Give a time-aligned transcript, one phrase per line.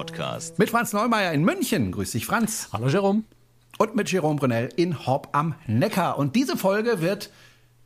[0.00, 0.58] Kreuzfahrt-Podcast.
[0.58, 1.92] Mit Franz Neumeier in München.
[1.92, 2.68] Grüß dich, Franz.
[2.72, 3.22] Hallo, Jerome.
[3.78, 6.18] Und mit Jerome Brunel in Horb am Neckar.
[6.18, 7.30] Und diese Folge wird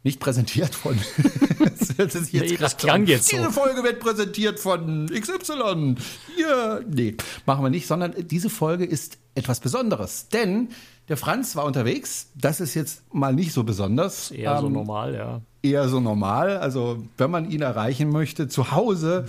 [0.03, 0.99] nicht präsentiert von.
[1.97, 5.97] das, ist jetzt nee, das klang jetzt Diese Folge wird präsentiert von XY.
[6.37, 6.85] Hier.
[6.89, 7.17] Nee,
[7.47, 10.29] machen wir nicht, sondern diese Folge ist etwas Besonderes.
[10.29, 10.69] Denn
[11.09, 12.31] der Franz war unterwegs.
[12.35, 14.31] Das ist jetzt mal nicht so besonders.
[14.31, 15.41] Eher ähm, so normal, ja.
[15.63, 16.59] Eher so normal.
[16.59, 19.27] Also, wenn man ihn erreichen möchte, zu Hause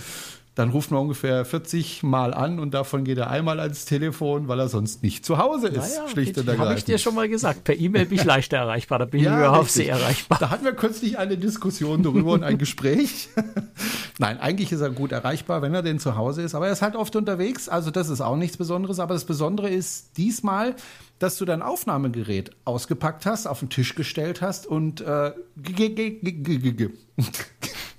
[0.56, 4.58] dann ruft man ungefähr 40 Mal an und davon geht er einmal ans Telefon, weil
[4.58, 5.76] er sonst nicht zu Hause ist.
[5.76, 7.64] Naja, schlicht und Habe ich dir schon mal gesagt.
[7.64, 10.38] Per E-Mail bin ich leichter erreichbar, da bin ja, ich überhaupt sehr erreichbar.
[10.40, 13.28] Da hatten wir kürzlich eine Diskussion darüber und ein Gespräch.
[14.18, 16.80] Nein, eigentlich ist er gut erreichbar, wenn er denn zu Hause ist, aber er ist
[16.80, 18.98] halt oft unterwegs, also das ist auch nichts Besonderes.
[18.98, 20.74] Aber das Besondere ist diesmal,
[21.18, 25.32] dass du dein Aufnahmegerät ausgepackt hast, auf den Tisch gestellt hast und äh,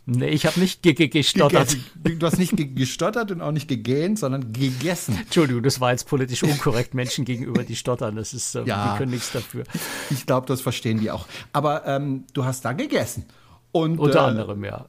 [0.10, 1.76] Nee, ich habe nicht gestottert.
[2.02, 5.18] Du hast nicht gestottert und auch nicht gegähnt, sondern gegessen.
[5.20, 8.16] Entschuldigung, das war jetzt politisch unkorrekt Menschen gegenüber, die stottern.
[8.16, 9.66] Das ist, äh, ja, die können nichts dafür.
[10.10, 11.28] Ich glaube, das verstehen die auch.
[11.52, 13.26] Aber ähm, du hast da gegessen.
[13.74, 14.86] Und, Unter äh, anderem, ja.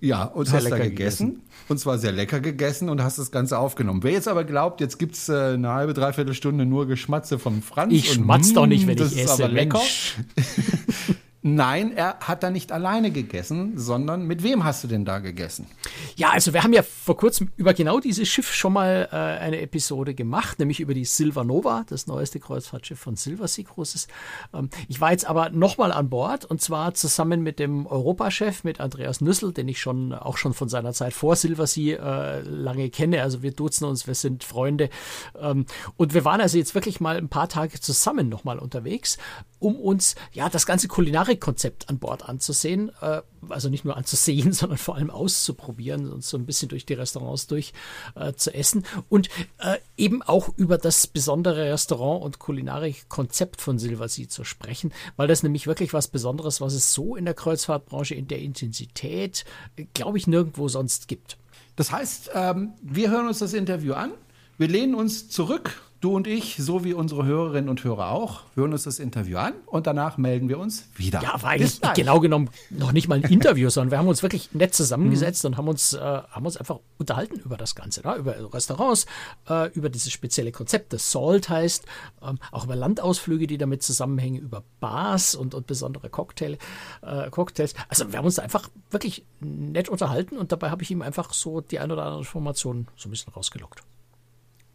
[0.00, 3.30] Ja, und sehr hast da gegessen, gegessen, Und zwar sehr lecker gegessen und hast das
[3.30, 4.02] Ganze aufgenommen.
[4.02, 7.92] Wer jetzt aber glaubt, jetzt gibt's äh, eine halbe, dreiviertel Stunde nur Geschmatze von Franz.
[7.92, 9.24] Ich schmatz doch nicht, wenn hm, ich esse.
[9.24, 9.80] Ist aber lecker.
[11.44, 15.66] Nein, er hat da nicht alleine gegessen, sondern mit wem hast du denn da gegessen?
[16.14, 19.60] Ja, also wir haben ja vor kurzem über genau dieses Schiff schon mal äh, eine
[19.60, 24.06] Episode gemacht, nämlich über die Silver Nova, das neueste Kreuzfahrtschiff von Silversea Cruises.
[24.54, 28.78] Ähm, ich war jetzt aber nochmal an Bord und zwar zusammen mit dem Europachef, mit
[28.78, 33.20] Andreas Nüssel, den ich schon auch schon von seiner Zeit vor Silversea äh, lange kenne.
[33.20, 34.90] Also wir duzen uns, wir sind Freunde.
[35.40, 39.18] Ähm, und wir waren also jetzt wirklich mal ein paar Tage zusammen nochmal unterwegs,
[39.62, 42.90] um uns ja das ganze Kulinarik Konzept an Bord anzusehen.
[43.00, 46.94] Äh, also nicht nur anzusehen, sondern vor allem auszuprobieren und so ein bisschen durch die
[46.94, 47.72] Restaurants durch
[48.14, 48.84] äh, zu essen.
[49.08, 49.28] Und
[49.58, 55.42] äh, eben auch über das besondere Restaurant- und Kulinarik-Konzept von Silversea zu sprechen, weil das
[55.42, 59.44] nämlich wirklich was Besonderes, was es so in der Kreuzfahrtbranche in der Intensität,
[59.76, 61.38] äh, glaube ich, nirgendwo sonst gibt.
[61.76, 64.12] Das heißt, ähm, wir hören uns das Interview an,
[64.58, 68.72] wir lehnen uns zurück Du und ich, so wie unsere Hörerinnen und Hörer auch, hören
[68.72, 71.22] uns das Interview an und danach melden wir uns wieder.
[71.22, 74.52] Ja, war eigentlich genau genommen noch nicht mal ein Interview, sondern wir haben uns wirklich
[74.52, 75.50] nett zusammengesetzt mhm.
[75.50, 78.16] und haben uns, äh, haben uns einfach unterhalten über das Ganze, ne?
[78.16, 79.06] über Restaurants,
[79.48, 81.84] äh, über dieses spezielle Konzept, das Salt heißt,
[82.20, 86.58] ähm, auch über Landausflüge, die damit zusammenhängen, über Bars und, und besondere Cocktail,
[87.02, 87.74] äh, Cocktails.
[87.88, 91.60] Also wir haben uns einfach wirklich nett unterhalten und dabei habe ich ihm einfach so
[91.60, 93.84] die ein oder andere Information so ein bisschen rausgelockt.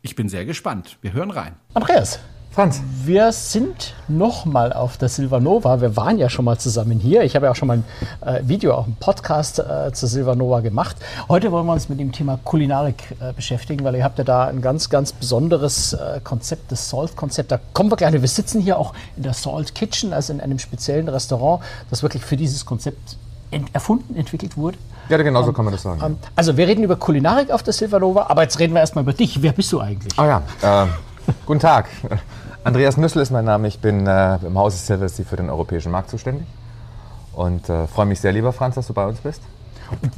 [0.07, 0.97] Ich bin sehr gespannt.
[1.01, 1.55] Wir hören rein.
[1.73, 2.19] Andreas.
[2.51, 2.81] Franz.
[3.03, 5.81] Wir sind nochmal auf der Silvanova.
[5.81, 7.23] Wir waren ja schon mal zusammen hier.
[7.23, 7.83] Ich habe ja auch schon mal
[8.21, 10.95] ein äh, Video, auch einen Podcast äh, zur Silvanova gemacht.
[11.27, 14.45] Heute wollen wir uns mit dem Thema Kulinarik äh, beschäftigen, weil ihr habt ja da
[14.45, 17.51] ein ganz, ganz besonderes äh, Konzept, das Salt-Konzept.
[17.51, 18.13] Da kommen wir gleich.
[18.13, 22.23] Wir sitzen hier auch in der Salt Kitchen, also in einem speziellen Restaurant, das wirklich
[22.23, 23.17] für dieses Konzept
[23.51, 24.77] ent erfunden, entwickelt wurde.
[25.09, 26.01] Ja, genau so ähm, kann man das sagen.
[26.03, 29.13] Ähm, also wir reden über Kulinarik auf der Silvanova, aber jetzt reden wir erstmal über
[29.13, 29.41] dich.
[29.41, 30.17] Wer bist du eigentlich?
[30.17, 30.87] Ah ja, äh,
[31.45, 31.87] guten Tag.
[32.63, 33.67] Andreas Nüssel ist mein Name.
[33.69, 36.45] Ich bin äh, im Hause Silversea für den europäischen Markt zuständig.
[37.33, 39.41] Und äh, freue mich sehr, lieber Franz, dass du bei uns bist.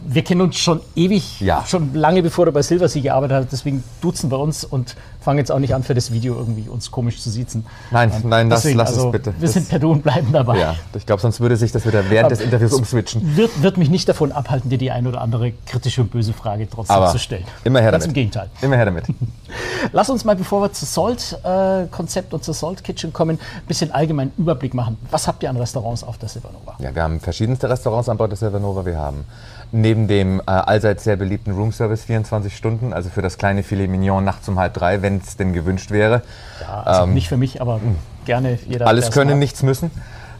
[0.03, 1.63] Wir kennen uns schon ewig, ja.
[1.68, 3.51] schon lange bevor du bei Silversea gearbeitet hast.
[3.51, 6.91] Deswegen duzen wir uns und fangen jetzt auch nicht an, für das Video irgendwie uns
[6.91, 7.66] komisch zu siezen.
[7.91, 9.34] Nein, ähm, nein, das, lass also, es bitte.
[9.38, 10.57] Wir sind per Du und bleiben dabei.
[10.57, 13.35] Ja, ich glaube, sonst würde sich das wieder während des Interviews umswitchen.
[13.35, 16.68] Wird, wird mich nicht davon abhalten, dir die ein oder andere kritische und böse Frage
[16.69, 17.46] trotzdem Aber zu stellen.
[17.63, 18.16] Immer her Ganz damit.
[18.16, 18.50] im Gegenteil.
[18.62, 19.06] Immer her damit.
[19.91, 23.91] Lass uns mal, bevor wir zu Salt-Konzept äh, und zur Salt Kitchen kommen, ein bisschen
[23.91, 24.97] allgemeinen Überblick machen.
[25.12, 26.75] Was habt ihr an Restaurants auf der Silvanova?
[26.80, 28.86] Ja, wir haben verschiedenste Restaurants an Bord der Silvanova.
[28.86, 29.25] Wir haben
[29.72, 34.24] neben dem äh, allseits sehr beliebten Roomservice 24 Stunden, also für das kleine Filet Mignon
[34.24, 36.21] nachts um halb drei, wenn es denn gewünscht wäre.
[36.62, 37.80] Ja, also ähm, nicht für mich, aber
[38.25, 38.88] gerne jeder.
[38.88, 39.39] Alles können, mag.
[39.39, 39.92] nichts müssen.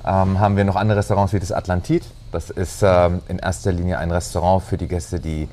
[0.06, 2.04] Ähm, haben wir noch andere Restaurants wie das Atlantit.
[2.32, 5.48] Das ist ähm, in erster Linie ein Restaurant für die Gäste, die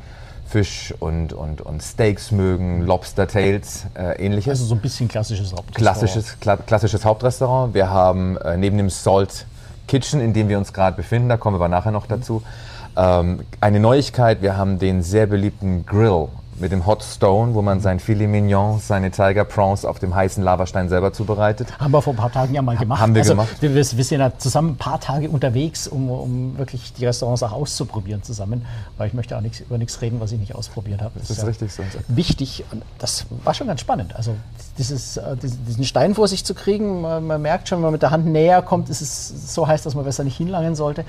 [0.46, 4.50] Fisch und, und, und Steaks mögen, Lobster Tails, äh, ähnliches.
[4.50, 5.98] Also so ein bisschen klassisches Hauptrestaurant.
[5.98, 7.74] Klassisches, kla klassisches Hauptrestaurant.
[7.74, 9.46] Wir haben äh, neben dem Salt
[9.88, 12.42] Kitchen, in dem wir uns gerade befinden, da kommen wir aber nachher noch dazu,
[12.96, 16.28] ähm, eine Neuigkeit, wir haben den sehr beliebten Grill
[16.58, 20.42] mit dem Hot Stone, wo man sein Filet Mignon, seine Tiger Prawns auf dem heißen
[20.42, 21.68] Lavastein selber zubereitet.
[21.78, 23.00] Haben wir vor ein paar Tagen ja mal gemacht.
[23.00, 23.56] Haben wir also, gemacht.
[23.60, 27.52] Wir, wir sind ja zusammen ein paar Tage unterwegs, um, um wirklich die Restaurants auch
[27.52, 28.64] auszuprobieren zusammen,
[28.96, 31.12] weil ich möchte auch nichts, über nichts reden, was ich nicht ausprobiert habe.
[31.18, 31.82] Das, das ist ja richtig so.
[32.08, 34.16] Wichtig und das war schon ganz spannend.
[34.16, 34.34] Also
[34.78, 38.02] dieses, äh, diesen Stein vor sich zu kriegen, man, man merkt schon, wenn man mit
[38.02, 41.04] der Hand näher kommt, ist es so heiß, dass man besser nicht hinlangen sollte.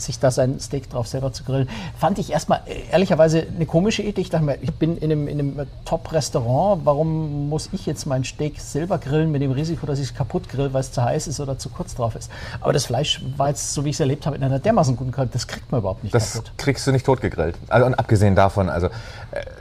[0.00, 1.68] Sich da sein Steak drauf selber zu grillen.
[1.98, 4.20] Fand ich erstmal äh, ehrlicherweise eine komische Idee.
[4.20, 8.24] Ich dachte mir, ich bin in einem, in einem Top-Restaurant, warum muss ich jetzt mein
[8.24, 11.26] Steak selber grillen mit dem Risiko, dass ich es kaputt grill, weil es zu heiß
[11.26, 12.30] ist oder zu kurz drauf ist.
[12.60, 15.12] Aber das Fleisch war jetzt, so wie ich es erlebt habe, in einer dermaßen guten
[15.12, 16.52] Qualität, das kriegt man überhaupt nicht Das kaputt.
[16.56, 17.56] kriegst du nicht totgegrillt.
[17.68, 18.90] Also, und abgesehen davon, also äh,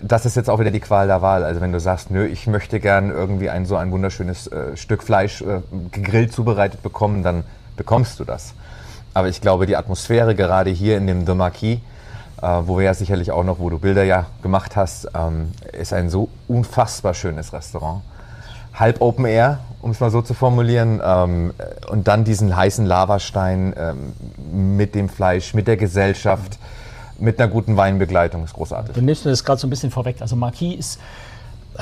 [0.01, 1.43] das ist jetzt auch wieder die Qual der Wahl.
[1.43, 5.03] Also wenn du sagst, nö, ich möchte gern irgendwie ein so ein wunderschönes äh, Stück
[5.03, 5.61] Fleisch äh,
[5.91, 7.43] gegrillt zubereitet bekommen, dann
[7.77, 8.53] bekommst du das.
[9.15, 11.79] Aber ich glaube, die Atmosphäre gerade hier in dem The Marquis,
[12.41, 15.93] äh, wo wir ja sicherlich auch noch, wo du Bilder ja gemacht hast, ähm, ist
[15.93, 18.01] ein so unfassbar schönes Restaurant.
[18.73, 21.53] Halb Open Air, um es mal so zu formulieren, ähm,
[21.89, 26.59] und dann diesen heißen Lavastein ähm, mit dem Fleisch, mit der Gesellschaft,
[27.17, 28.95] mit einer guten Weinbegleitung, ist großartig.
[28.95, 30.17] Du nimmst mir das gerade so ein bisschen vorweg.
[30.19, 30.99] Also Marquis ist,
[31.77, 31.81] äh,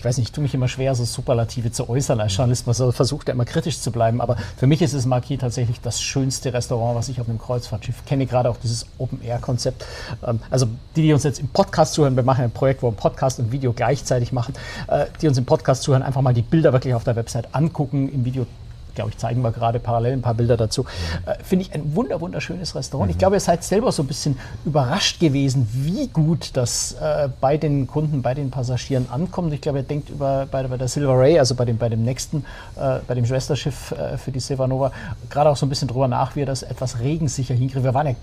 [0.00, 2.66] ich weiß nicht, ich tue mich immer schwer, so Superlative zu äußern als Journalist.
[2.66, 4.22] Man so versucht ja immer kritisch zu bleiben.
[4.22, 8.06] Aber für mich ist das Marquis tatsächlich das schönste Restaurant, was ich auf einem Kreuzfahrtschiff
[8.06, 8.24] kenne.
[8.24, 9.84] Gerade auch dieses Open-Air-Konzept.
[10.26, 12.96] Ähm, also die, die uns jetzt im Podcast zuhören, wir machen ein Projekt, wo wir
[12.96, 14.54] Podcast und Video gleichzeitig machen.
[14.88, 18.10] Äh, die uns im Podcast zuhören, einfach mal die Bilder wirklich auf der Website angucken,
[18.10, 18.46] im Video
[18.94, 20.84] glaube ich, zeigen wir gerade parallel ein paar Bilder dazu.
[21.26, 23.10] Äh, Finde ich ein wunder, wunderschönes Restaurant.
[23.10, 27.56] Ich glaube, ihr seid selber so ein bisschen überrascht gewesen, wie gut das äh, bei
[27.56, 29.52] den Kunden, bei den Passagieren ankommt.
[29.52, 32.02] Ich glaube, ihr denkt über, bei, bei der Silver Ray, also bei dem, bei dem
[32.04, 32.44] nächsten,
[32.76, 34.92] äh, bei dem Schwesterschiff äh, für die Silvanova,
[35.28, 37.84] gerade auch so ein bisschen drüber nach, wie ihr das etwas regensicher hinkriegt.
[37.84, 38.14] Wir waren ja,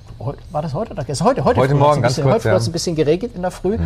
[0.52, 1.28] war das heute oder gestern?
[1.28, 2.58] Heute, heute, Heute Morgen, ganz bisschen, kurz, heute ja.
[2.58, 3.78] ein bisschen geregnet in der Früh.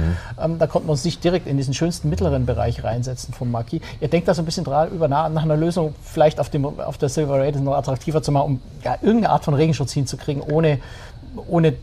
[0.41, 3.81] Ähm, da konnten wir uns nicht direkt in diesen schönsten mittleren Bereich reinsetzen vom Marquis.
[3.99, 6.65] Ihr denkt da so ein bisschen dra- über nach, nach einer Lösung, vielleicht auf, dem,
[6.77, 10.41] auf der Silver das noch attraktiver zu machen, um ja, irgendeine Art von Regenschutz hinzukriegen,
[10.41, 10.79] ohne,
[11.47, 11.73] ohne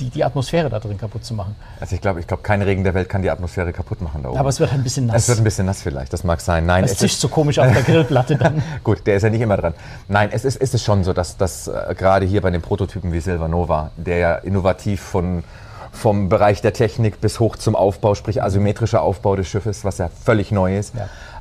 [0.00, 1.54] die, die Atmosphäre da drin kaputt zu machen.
[1.78, 4.30] Also ich glaube, ich glaube, kein Regen der Welt kann die Atmosphäre kaputt machen da
[4.30, 4.38] oben.
[4.38, 5.22] Aber es wird ein bisschen nass.
[5.22, 6.66] es wird ein bisschen nass vielleicht, das mag sein.
[6.66, 8.62] Nein, es es zischt ist, so komisch auf der Grillplatte dann.
[8.84, 9.74] gut, der ist ja nicht immer dran.
[10.08, 13.12] Nein, es ist, es ist schon so, dass, dass äh, gerade hier bei den Prototypen
[13.12, 15.44] wie Silvanova, der ja innovativ von,
[15.92, 20.08] vom Bereich der Technik bis hoch zum Aufbau, sprich asymmetrischer Aufbau des Schiffes, was ja
[20.08, 20.94] völlig neu ist,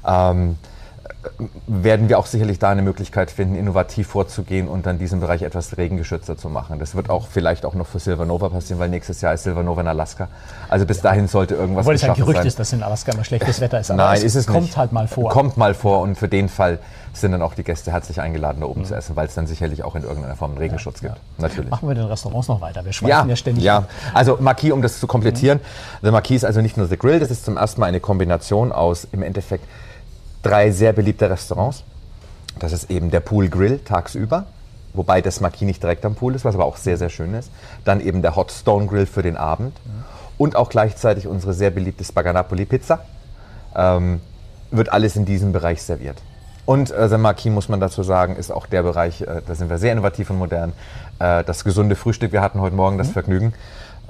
[0.05, 0.57] ähm,
[1.67, 5.77] werden wir auch sicherlich da eine Möglichkeit finden, innovativ vorzugehen und dann diesen Bereich etwas
[5.77, 6.79] regengeschützter zu machen.
[6.79, 9.87] Das wird auch vielleicht auch noch für Silvanova passieren, weil nächstes Jahr ist Silvanova in
[9.87, 10.29] Alaska.
[10.69, 12.47] Also bis dahin sollte irgendwas Obwohl es ein geschaffen Gerücht sein.
[12.47, 13.91] ist, dass in Alaska immer schlechtes Wetter ist.
[13.91, 14.77] Aber Nein, es ist es kommt nicht.
[14.77, 15.29] halt mal vor.
[15.29, 16.79] Kommt mal vor und für den Fall
[17.11, 19.83] sind dann auch die Gäste herzlich eingeladen, da oben zu essen, weil es dann sicherlich
[19.83, 21.15] auch in irgendeiner Form einen Regenschutz gibt.
[21.37, 21.69] Natürlich.
[21.69, 22.85] Machen wir den Restaurants noch weiter.
[22.85, 23.63] Wir schweifen Ja, ja, ständig.
[23.63, 23.77] ja.
[23.79, 23.89] ab.
[24.13, 25.59] Also Marquis, um das zu komplettieren.
[26.01, 28.71] The Marquis ist also nicht nur The Grill, das ist zum ersten Mal eine Kombination
[28.71, 29.65] aus im Endeffekt
[30.43, 31.83] drei sehr beliebte Restaurants.
[32.59, 34.45] Das ist eben der Pool Grill tagsüber,
[34.93, 37.51] wobei das Marquis nicht direkt am Pool ist, was aber auch sehr, sehr schön ist.
[37.85, 39.77] Dann eben der Hot Stone Grill für den Abend
[40.37, 43.05] und auch gleichzeitig unsere sehr beliebte Spaganapoli Pizza.
[43.75, 44.21] Ähm,
[44.71, 46.17] wird alles in diesem Bereich serviert.
[46.65, 49.69] Und äh, San Marquis, muss man dazu sagen, ist auch der Bereich, äh, da sind
[49.69, 50.73] wir sehr innovativ und modern.
[51.17, 53.53] Äh, das gesunde Frühstück, wir hatten heute Morgen das Vergnügen.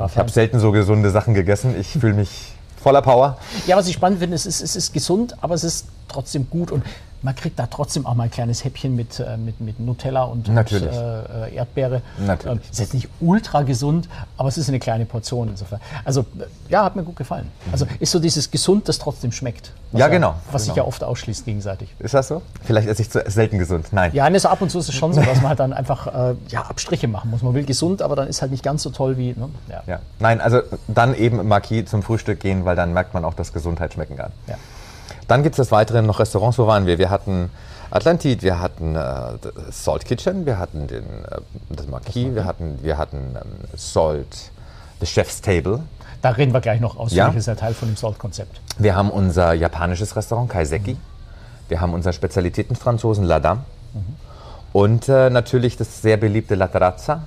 [0.07, 1.75] Ich habe selten so gesunde Sachen gegessen.
[1.77, 3.37] Ich fühle mich voller Power.
[3.67, 6.71] Ja, was ich spannend finde, es ist, es ist gesund, aber es ist trotzdem gut
[6.71, 6.83] und
[7.21, 10.47] man kriegt da trotzdem auch mal ein kleines Häppchen mit, äh, mit, mit Nutella und,
[10.47, 10.95] und Natürlich.
[10.95, 12.01] äh, Erdbeere.
[12.25, 12.57] Natürlich.
[12.57, 14.07] Ähm, ist jetzt nicht ultra gesund,
[14.37, 15.79] aber es ist eine kleine Portion insofern.
[16.05, 17.51] Also äh, ja, hat mir gut gefallen.
[17.71, 19.73] Also ist so dieses gesund, das trotzdem schmeckt.
[19.91, 20.83] Ja, genau, Was sich genau.
[20.83, 21.95] ja oft ausschließt gegenseitig.
[21.99, 22.43] Ist das so?
[22.63, 23.87] Vielleicht esse ich zu selten gesund.
[23.91, 24.11] Nein.
[24.13, 26.07] Ja, ne, so ab und zu ist es schon so, dass man halt dann einfach
[26.07, 27.41] äh, ja, Abstriche machen muss.
[27.41, 29.33] Man will gesund, aber dann ist halt nicht ganz so toll wie.
[29.33, 29.49] Ne?
[29.67, 29.83] Ja.
[29.87, 29.99] Ja.
[30.19, 33.93] Nein, also dann eben Marquis zum Frühstück gehen, weil dann merkt man auch, dass Gesundheit
[33.93, 34.31] schmecken kann.
[34.47, 34.55] Ja.
[35.29, 36.57] Dann gibt es des Weiteren noch Restaurants.
[36.57, 36.97] Wo waren wir?
[36.97, 37.49] Wir hatten
[37.91, 39.33] Atlantit, wir hatten äh,
[39.71, 44.51] Salt Kitchen, wir hatten den, äh, das Marquis, wir hatten, wir hatten ähm, Salt,
[44.99, 45.81] The Chef's Table.
[46.21, 47.39] Da reden wir gleich noch ausführlich, Ja.
[47.39, 48.59] ist ja Teil von dem Salt-Konzept.
[48.77, 50.97] Wir haben unser japanisches Restaurant Kaiseki.
[51.69, 53.61] Wir haben unser Spezialitätenfranzosen La Dame.
[54.73, 57.23] Und äh, natürlich das sehr beliebte La Terrazza,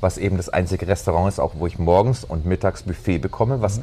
[0.00, 3.80] was eben das einzige Restaurant ist, auch wo ich morgens und mittags Buffet bekomme, was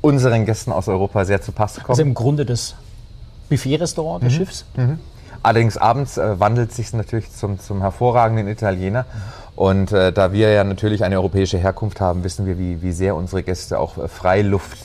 [0.00, 1.90] unseren Gästen aus Europa sehr zu Pass kommt.
[1.90, 2.74] Also im Grunde das
[3.48, 4.64] Buffet-Restaurant des Schiffs.
[5.42, 9.04] Allerdings abends äh, wandelt sich natürlich zum, zum hervorragenden Italiener.
[9.54, 13.14] Und äh, da wir ja natürlich eine europäische Herkunft haben, wissen wir, wie, wie sehr
[13.14, 14.78] unsere Gäste auch äh, Freiluft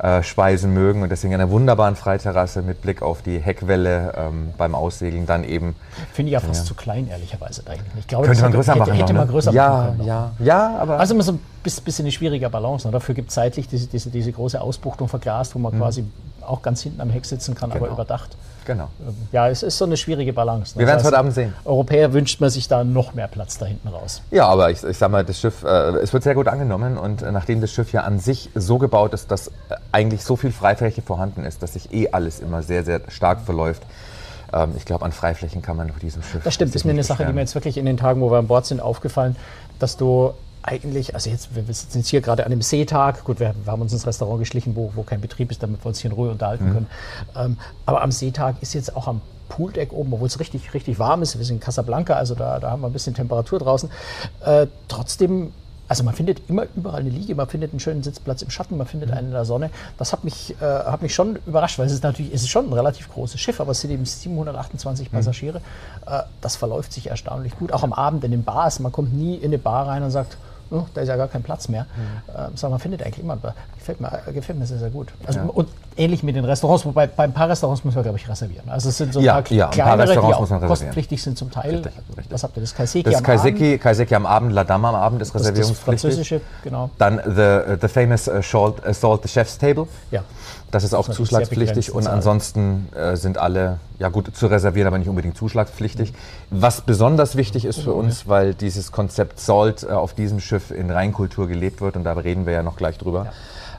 [0.00, 1.02] äh, speisen mögen.
[1.02, 5.74] Und deswegen einer wunderbaren Freiterrasse mit Blick auf die Heckwelle ähm, beim Aussegeln dann eben.
[6.12, 7.62] Finde ich ja fast zu klein, ehrlicherweise.
[7.98, 8.92] Ich glaube, Könnte man größer hätte, machen.
[8.94, 9.32] Hätte noch, man ne?
[9.32, 9.98] größer ja, machen können.
[9.98, 10.06] noch.
[10.06, 10.98] ja, ja, aber.
[11.00, 12.86] Also immer so ein bis- bisschen eine schwierige Balance.
[12.86, 12.92] Ne?
[12.92, 16.04] Dafür gibt es zeitlich diese, diese, diese große Ausbuchtung verglast, wo man quasi
[16.48, 17.80] auch ganz hinten am Heck sitzen kann, aber.
[17.80, 17.94] Genau.
[17.94, 18.36] überdacht.
[18.64, 18.88] genau.
[19.32, 20.74] Ja, es ist so eine schwierige Balance.
[20.74, 20.80] ne?
[20.80, 21.52] Wir werden es Das heute Abend sehen.
[21.64, 24.22] Europäer wünscht man sich da noch mehr Platz da hinten raus.
[24.30, 27.22] Ja, aber ich, ich sag mal, das Schiff, äh, es wird sehr gut angenommen und
[27.22, 29.52] äh, nachdem das Schiff ja an sich so gebaut ist, dass äh,
[29.92, 33.82] eigentlich so viel Freifläche vorhanden ist, dass sich eh alles immer sehr, sehr stark verläuft,
[34.52, 36.42] ähm, ich glaube, an Freiflächen kann man auf diesem Schiff.
[36.44, 38.30] Das stimmt, sich ist mir eine Sache, die mir jetzt wirklich in den Tagen, wo
[38.30, 39.36] wir an Bord sind, aufgefallen,
[39.78, 40.32] dass du
[40.66, 43.82] eigentlich, also jetzt, wir sitzen jetzt hier gerade an einem Seetag, gut, wir, wir haben
[43.82, 46.30] uns ins Restaurant geschlichen, wo, wo kein Betrieb ist, damit wir uns hier in Ruhe
[46.30, 46.86] unterhalten können.
[47.36, 51.22] Ähm, aber am Seetag ist jetzt auch am Pooldeck oben, obwohl es richtig, richtig warm
[51.22, 53.90] ist, wir sind in Casablanca, also da, da haben wir ein bisschen Temperatur draußen.
[54.44, 55.52] Äh, trotzdem
[55.86, 58.86] also man findet immer überall eine Liege, man findet einen schönen Sitzplatz im Schatten, man
[58.86, 59.70] findet einen in der Sonne.
[59.98, 62.68] Das hat mich, äh, hat mich schon überrascht, weil es ist natürlich, es ist schon
[62.68, 65.60] ein relativ großes Schiff, aber es sind eben 728 Passagiere.
[66.06, 67.70] Äh, das verläuft sich erstaunlich gut.
[67.70, 70.38] Auch am Abend in den Bars, man kommt nie in eine Bar rein und sagt,
[70.70, 71.86] oh, da ist ja gar kein Platz mehr.
[72.28, 73.36] Äh, sondern man findet eigentlich immer,
[73.78, 75.08] gefällt mir, äh, gefällt mir sehr, sehr gut.
[75.26, 78.28] Also, Und ähnlich mit den Restaurants, wobei bei ein paar Restaurants muss man, glaube ich,
[78.28, 78.68] reservieren.
[78.68, 80.58] Also es sind so ein Ja, paar ja, ein paar kleinere, Restaurants die muss man
[80.58, 80.68] reservieren.
[80.68, 81.74] kostenpflichtig sind zum Teil.
[81.76, 82.32] Richtig, richtig.
[82.32, 82.60] Was habt ihr?
[82.62, 83.26] Das Kaiseki Das am Abend?
[83.26, 86.00] Kaiseki, Kaiseki am Abend, La Dame am Abend ist Das, das reservierungspflichtig.
[86.02, 86.90] französische, genau.
[86.98, 89.86] Dann the, the famous uh, Salt, uh, Salt the Chef's Table.
[90.10, 90.22] Ja.
[90.70, 92.16] Das ist auch Das ist zuschlagspflichtig und bezahlt.
[92.16, 96.12] ansonsten äh, sind alle, ja gut, zu reservieren, aber nicht unbedingt zuschlagspflichtig.
[96.50, 100.90] Was besonders wichtig ist für uns, weil dieses Konzept Salt äh, auf diesem Schiff in
[100.90, 103.32] Reinkultur gelebt wird und da reden wir ja noch gleich drüber.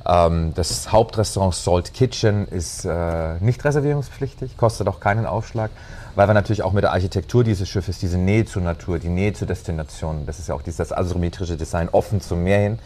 [0.06, 5.72] Ähm, das Hauptrestaurant Salt Kitchen ist äh, nicht reservierungspflichtig, kostet auch keinen Aufschlag,
[6.15, 9.34] weil wir natürlich auch mit der Architektur dieses Schiffes, diese Nähe zur Natur, die Nähe
[9.34, 12.80] zur Destination, das ist ja auch dieses asymmetrische Design, offen zum Meer hin,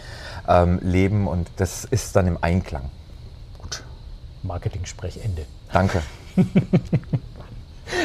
[0.48, 2.84] ähm, leben und das ist dann im Einklang.
[4.43, 5.43] Marketing-Sprech Ende.
[5.72, 6.01] Danke.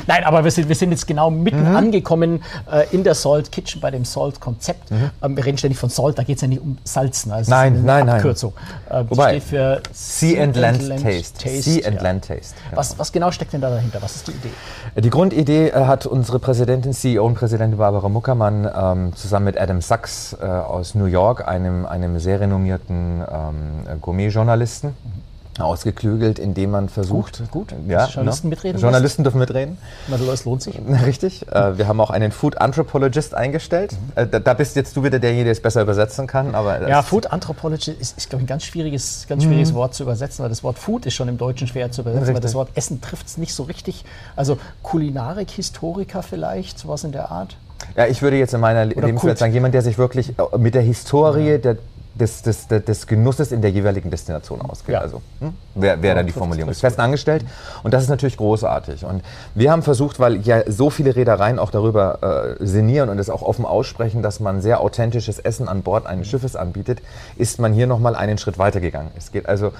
[0.06, 1.76] Nein, aber wir sind, wir sind jetzt genau mitten Mhm.
[1.76, 4.90] angekommen äh, in der Salt Kitchen bei dem Salt-Konzept.
[4.90, 7.30] Ähm, wir reden ständig von Salt, da geht es ja nicht um Salzen.
[7.30, 7.56] Also Mhm.
[7.58, 8.14] Nein, nein, eine nein.
[8.16, 8.54] Abkürzung.
[8.88, 11.48] Äh, Wobei, steht für Sea and Land Taste.
[11.60, 12.02] Sea and ja.
[12.02, 12.54] Land Taste.
[12.64, 12.76] genau.
[12.78, 14.00] Was, was genau steckt denn da dahinter?
[14.00, 15.00] Was ist die Idee?
[15.02, 19.82] Die Grundidee äh, hat unsere Präsidentin, CEO und Präsidentin Barbara Muckermann ähm, zusammen mit Adam
[19.82, 24.94] Sachs äh, aus New York, einem, einem sehr renommierten ähm, Gourmet-Journalisten,
[25.58, 27.38] ausgeklügelt, indem man versucht.
[27.50, 27.74] Gut, gut.
[27.88, 28.54] Ja, Journalisten ne?
[28.54, 29.78] mitreden Journalisten dürfen mitreden.
[30.08, 30.78] Na, du, es lohnt sich.
[31.06, 31.46] Richtig.
[31.50, 33.92] Äh, wir haben auch einen Food Anthropologist eingestellt.
[34.16, 36.54] Äh, da, da bist jetzt du wieder derjenige, der es besser übersetzen kann.
[36.54, 39.94] Aber das- Ja, Food Anthropology ist, ist glaube ich, ein ganz schwieriges, ganz schwieriges Wort
[39.94, 42.42] zu übersetzen, weil das Wort Food ist schon im Deutschen schwer zu übersetzen, weil Richtig.
[42.44, 44.04] das Wort Essen trifft es nicht so richtig.
[44.36, 47.56] Also Kulinarik, Historiker vielleicht, sowas in der Art.
[47.96, 49.38] Ja, ich würde jetzt in meiner Lebenswelt Kult.
[49.38, 51.76] sagen, jemand, der sich wirklich äh, mit der Historie der,
[52.14, 54.94] des, des, des, Genusses in der jeweiligen Destination auskennt.
[54.94, 55.00] Ja.
[55.00, 55.54] Also, hm?
[55.74, 56.80] wer, wer dann die trifft's, Formulierung ist.
[56.80, 57.44] Fest angestellt.
[57.82, 59.04] Und das ist natürlich großartig.
[59.04, 59.22] Und
[59.54, 63.42] wir haben versucht, weil ja so viele Reedereien auch darüber äh, sinnieren und es auch
[63.42, 67.02] offen aussprechen, dass man sehr authentisches Essen an Bord eines Schiffes anbietet,
[67.36, 69.10] ist man hier nochmal einen Schritt weiter gegangen.
[69.16, 69.72] Es geht also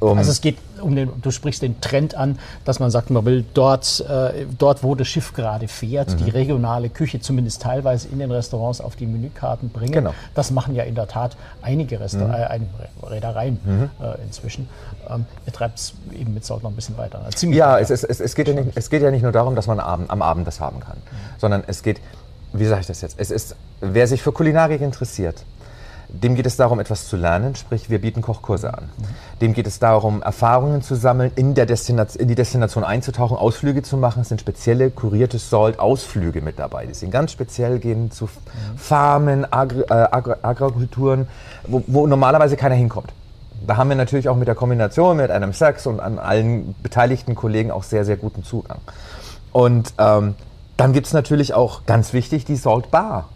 [0.00, 0.18] um.
[0.18, 3.44] Also es geht um den, du sprichst den Trend an, dass man sagt, man will
[3.54, 6.24] dort, äh, dort wo das Schiff gerade fährt, Mhm.
[6.24, 9.92] die regionale Küche zumindest teilweise in den Restaurants auf die Menükarten bringen.
[9.92, 10.14] Genau.
[10.34, 12.32] Das machen ja in der Tat einige Resta Mhm.
[12.34, 13.58] äh, Reedereien
[14.00, 14.68] äh, inzwischen.
[15.08, 17.18] Ähm, ihr treibt es eben mit Salt noch ein bisschen weiter.
[17.24, 19.54] Also ziemlich Ja, es, es, es, geht ja nicht, es geht ja nicht nur darum,
[19.54, 20.98] dass man am Abend, am Abend das haben kann,
[21.38, 22.00] sondern es geht,
[22.52, 23.18] wie sage ich das jetzt?
[23.18, 25.42] Es ist, wer sich für Kulinarik interessiert,
[26.08, 28.90] dem geht es darum, etwas zu lernen, sprich, wir bieten Kochkurse an.
[29.40, 33.82] Dem geht es darum, Erfahrungen zu sammeln, in, der Destination, in die Destination einzutauchen, Ausflüge
[33.82, 34.22] zu machen.
[34.22, 36.86] Es sind spezielle kurierte Salt-Ausflüge mit dabei.
[36.86, 38.28] Die sind ganz speziell gehen zu
[38.76, 41.26] Farmen, Agri äh, Agri Agrikulturen,
[41.66, 43.12] wo, wo normalerweise keiner hinkommt.
[43.66, 47.34] Da haben wir natürlich auch mit der Kombination mit einem Sachs und an allen beteiligten
[47.34, 48.78] Kollegen auch sehr, sehr guten Zugang.
[49.52, 50.34] Und ähm,
[50.76, 53.28] dann gibt es natürlich auch, ganz wichtig, die Salt Bar.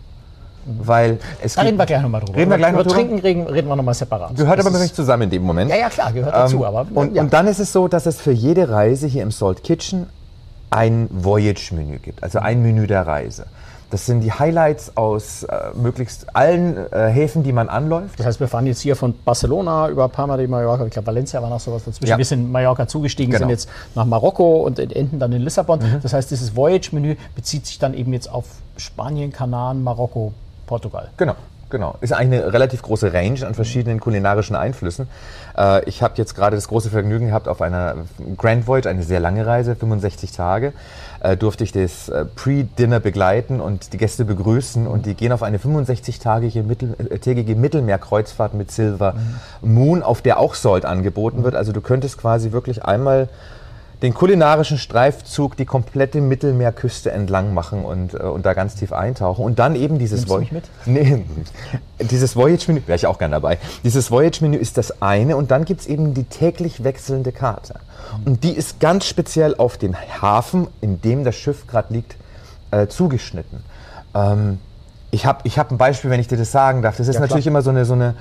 [0.82, 2.38] Weil es Da reden wir gleich nochmal drüber.
[2.38, 2.94] Reden wir gleich noch Über drüber?
[3.02, 4.36] Trinken reden, reden wir nochmal separat.
[4.36, 5.70] Gehört Das aber ist- nicht zusammen in dem Moment.
[5.70, 6.58] Ja, ja, klar, gehört dazu.
[6.58, 7.22] Ähm, aber, und, ja.
[7.22, 10.06] und dann ist es so, dass es für jede Reise hier im Salt Kitchen
[10.70, 13.46] ein Voyage-Menü gibt, also ein Menü der Reise.
[13.90, 18.20] Das sind die Highlights aus äh, möglichst allen äh, Häfen, die man anläuft.
[18.20, 21.42] Das heißt, wir fahren jetzt hier von Barcelona über Palma de Mallorca, ich glaube Valencia
[21.42, 22.08] war noch sowas dazwischen.
[22.08, 22.16] Ja.
[22.16, 23.46] Wir sind in Mallorca zugestiegen, Genau.
[23.46, 23.50] Mhm.
[23.50, 25.80] sind jetzt nach Marokko und enden dann in Lissabon.
[26.04, 28.44] Das heißt, dieses Voyage-Menü bezieht sich dann eben jetzt auf
[28.76, 30.34] Spanien, Kanaren, Marokko,
[30.70, 31.08] Portugal.
[31.16, 31.34] Genau,
[31.68, 31.96] genau.
[32.00, 35.08] Ist eigentlich eine relativ große Range an verschiedenen kulinarischen Einflüssen.
[35.58, 37.96] Äh, ich habe jetzt gerade das große Vergnügen gehabt, auf einer
[38.36, 40.72] Grand Voyage, eine sehr lange Reise, 65 Tage,
[41.18, 45.42] äh, durfte ich das äh, Pre-Dinner begleiten und die Gäste begrüßen und die gehen auf
[45.42, 49.14] eine 65-tägige Mittel, Mittelmeerkreuzfahrt mit Silver
[49.60, 51.56] Moon, auf der auch Salt angeboten wird.
[51.56, 53.28] Also du könntest quasi wirklich einmal
[54.02, 59.44] den kulinarischen Streifzug die komplette Mittelmeerküste entlang machen und, äh, und da ganz tief eintauchen.
[59.44, 60.64] Und dann eben dieses Nimmst du Voy- mich mit?
[60.86, 61.24] Nee,
[62.00, 63.58] dieses Voyage-Menü, wäre ich auch gern dabei.
[63.84, 67.74] Dieses Voyage-Menü ist das eine und dann gibt es eben die täglich wechselnde Karte.
[68.24, 72.16] Und die ist ganz speziell auf den Hafen, in dem das Schiff gerade liegt,
[72.70, 73.62] äh, zugeschnitten.
[74.14, 74.58] Ähm,
[75.10, 76.96] ich habe ich hab ein Beispiel, wenn ich dir das sagen darf.
[76.96, 77.28] Das ist Ja, klar.
[77.28, 78.14] natürlich immer so eine, so eine.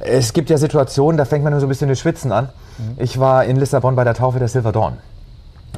[0.00, 2.48] Es gibt ja Situationen, da fängt man nur so ein bisschen das Schwitzen an.
[2.96, 4.94] Ich war in Lissabon bei der Taufe der Silver Dawn.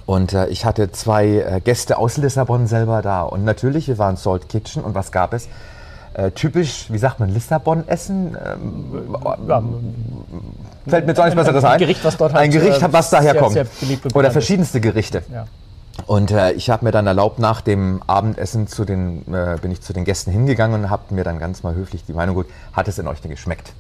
[0.07, 3.23] Und äh, ich hatte zwei äh, Gäste aus Lissabon selber da.
[3.23, 4.83] Und natürlich, wir waren Salt Kitchen.
[4.83, 5.49] Und was gab es?
[6.15, 8.37] Äh, typisch, wie sagt man, Lissabon-Essen?
[8.45, 9.17] Ähm,
[9.49, 9.63] Ja,
[10.87, 11.79] fällt mir jetzt auch nichts Besseres ein ein.
[11.81, 13.11] Gericht, was dort Ein halt, Gericht, äh, was
[13.81, 15.23] beliebt und Oder verschiedenste Gerichte.
[15.33, 15.47] ja.
[16.07, 19.81] Und äh, ich habe mir dann erlaubt, nach dem Abendessen zu den, äh, bin ich
[19.81, 22.89] zu den Gästen hingegangen und habe mir dann ganz mal höflich die Meinung gut, hat
[22.89, 23.73] es denn euch denn geschmeckt?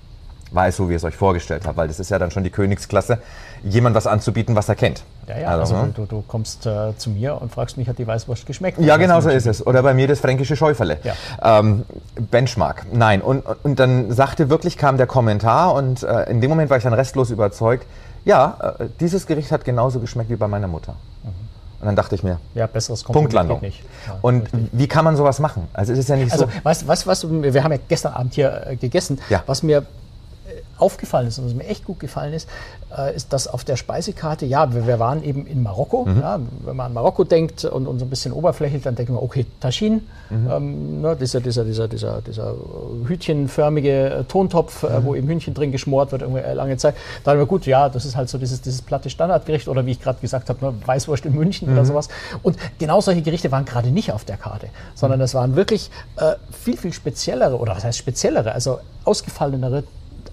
[0.55, 1.77] War es so, wie ihr es euch vorgestellt habt?
[1.77, 3.19] Weil das ist ja dann schon die Königsklasse,
[3.65, 5.03] jemand was anzubieten, was er kennt.
[5.27, 5.93] Ja, ja, also, ne?
[5.95, 8.79] du, du kommst äh, zu mir und fragst mich, hat die Weißwurst geschmeckt?
[8.79, 9.67] Ja, genau so ist es.
[9.67, 10.99] Oder bei mir das fränkische Schäuferle.
[11.03, 11.15] Ja.
[11.59, 11.85] Ähm,
[12.31, 12.87] Benchmark.
[12.93, 13.21] Nein.
[13.21, 16.85] Und, und dann sagte wirklich, kam der Kommentar und äh, in dem Moment war ich
[16.85, 17.87] dann restlos überzeugt,
[18.25, 20.95] ja, äh, dieses Gericht hat genauso geschmeckt wie bei meiner Mutter.
[21.81, 23.61] Und dann dachte ich mir, Ja, besseres Punktlandung.
[23.61, 23.83] nicht.
[24.07, 25.69] Ja, und wie kann man sowas machen?
[25.75, 26.51] Also es ist ja nicht Also, so.
[26.63, 29.21] weißt du, was, wir haben ja gestern Abend hier äh, gegessen.
[29.29, 29.43] Ja.
[29.45, 29.85] Was mir
[30.78, 32.49] aufgefallen ist und was mir echt gut gefallen ist,
[32.97, 36.04] äh, ist, dass auf der Speisekarte, ja, wir, wir waren eben in Marokko.
[36.04, 36.21] Mhm.
[36.21, 39.23] Ja, wenn man an Marokko denkt und, und so ein bisschen oberflächlich, dann denkt man,
[39.23, 40.50] okay, Taschin, Mhm.
[40.50, 42.54] ähm, ne, dieser, dieser, dieser, dieser, dieser
[43.07, 45.04] hütchenförmige äh, Tontopf, äh, Mhm.
[45.04, 46.95] wo eben Hühnchen drin geschmort wird, irgendwie äh, lange Zeit.
[47.25, 49.93] Da haben wir gut, ja, das ist halt so dieses, dieses platte Standardgericht oder wie
[49.93, 51.75] ich gerade gesagt habe, ne, Weißwurst in München Mhm.
[51.75, 52.09] oder sowas.
[52.43, 55.25] Und genau solche Gerichte waren gerade nicht auf der Karte, sondern Mhm.
[55.25, 59.85] es waren wirklich äh, viel, viel speziellere oder was heißt speziellere, also ausgefallenere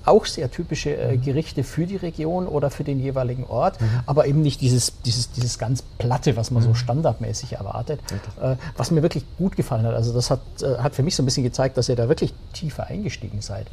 [0.06, 1.22] auch sehr typische äh, Mhm.
[1.22, 5.58] Gerichte für die Region oder für den jeweiligen Ort, aber eben nicht dieses, dieses, dieses
[5.60, 6.56] ganz Platte, was Mhm.
[6.56, 8.00] man so standardmäßig erwartet,
[8.42, 9.94] äh, was mir wirklich gut gefallen hat.
[9.96, 12.34] Also das hat, äh, hat für mich so ein bisschen gezeigt, dass ihr da wirklich
[12.54, 13.68] tiefer eingestiegen seid.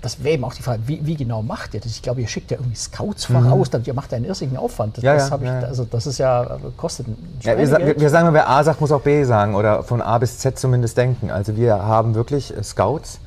[0.00, 1.92] Das wäre eben auch die Frage, wie, wie genau macht ihr das?
[1.92, 4.96] Ich glaube, ihr schickt ja irgendwie Scouts voraus, dann, ihr macht einen irrsinnigen Aufwand.
[4.98, 5.06] Das, Mhm.
[5.06, 5.66] Ja, das ja, ich, ja, ja.
[5.68, 8.64] Also das ist ja, äh, kostet ein Ja, wir, wir, wir sagen mal, wer A
[8.64, 11.30] sagt, muss auch B sagen oder von A bis Z zumindest denken.
[11.30, 13.18] Also wir haben wirklich äh, Scouts,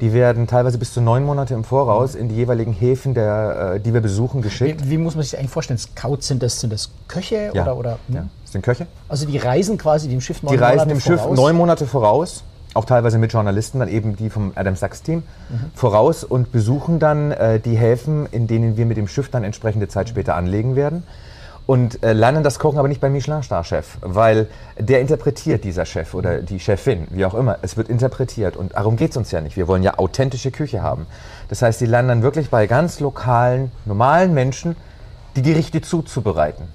[0.00, 3.80] die werden teilweise bis zu neun Monate im Voraus in die jeweiligen Häfen, der, äh,
[3.80, 4.84] die wir besuchen, geschickt.
[4.84, 5.78] Wie, wie muss man sich das eigentlich vorstellen?
[5.78, 7.62] Scouts sind das, sind das Köche Ja.
[7.62, 8.14] oder, oder hm?
[8.16, 8.26] Ja.
[8.42, 8.86] Das sind Köche.
[9.08, 11.36] also die reisen quasi dem Schiff neun Die reisen Monate dem Schiff voraus?
[11.36, 15.22] neun Monate voraus, auch teilweise mit Journalisten, dann eben die vom Adam Sachs Team,
[15.74, 19.88] voraus und besuchen dann äh, die Häfen, in denen wir mit dem Schiff dann entsprechende
[19.88, 21.04] Zeit später anlegen werden.
[21.66, 24.46] Und äh, lernen das Kochen aber nicht beim Michelin-Star-Chef, weil
[24.78, 27.58] der interpretiert, dieser Chef oder die Chefin, wie auch immer.
[27.62, 29.56] Es wird interpretiert und darum geht es uns ja nicht.
[29.56, 31.06] Wir wollen ja authentische Küche haben.
[31.48, 34.76] Das heißt, die lernen dann wirklich bei ganz lokalen, normalen Menschen
[35.34, 36.68] die Gerichte zuzubereiten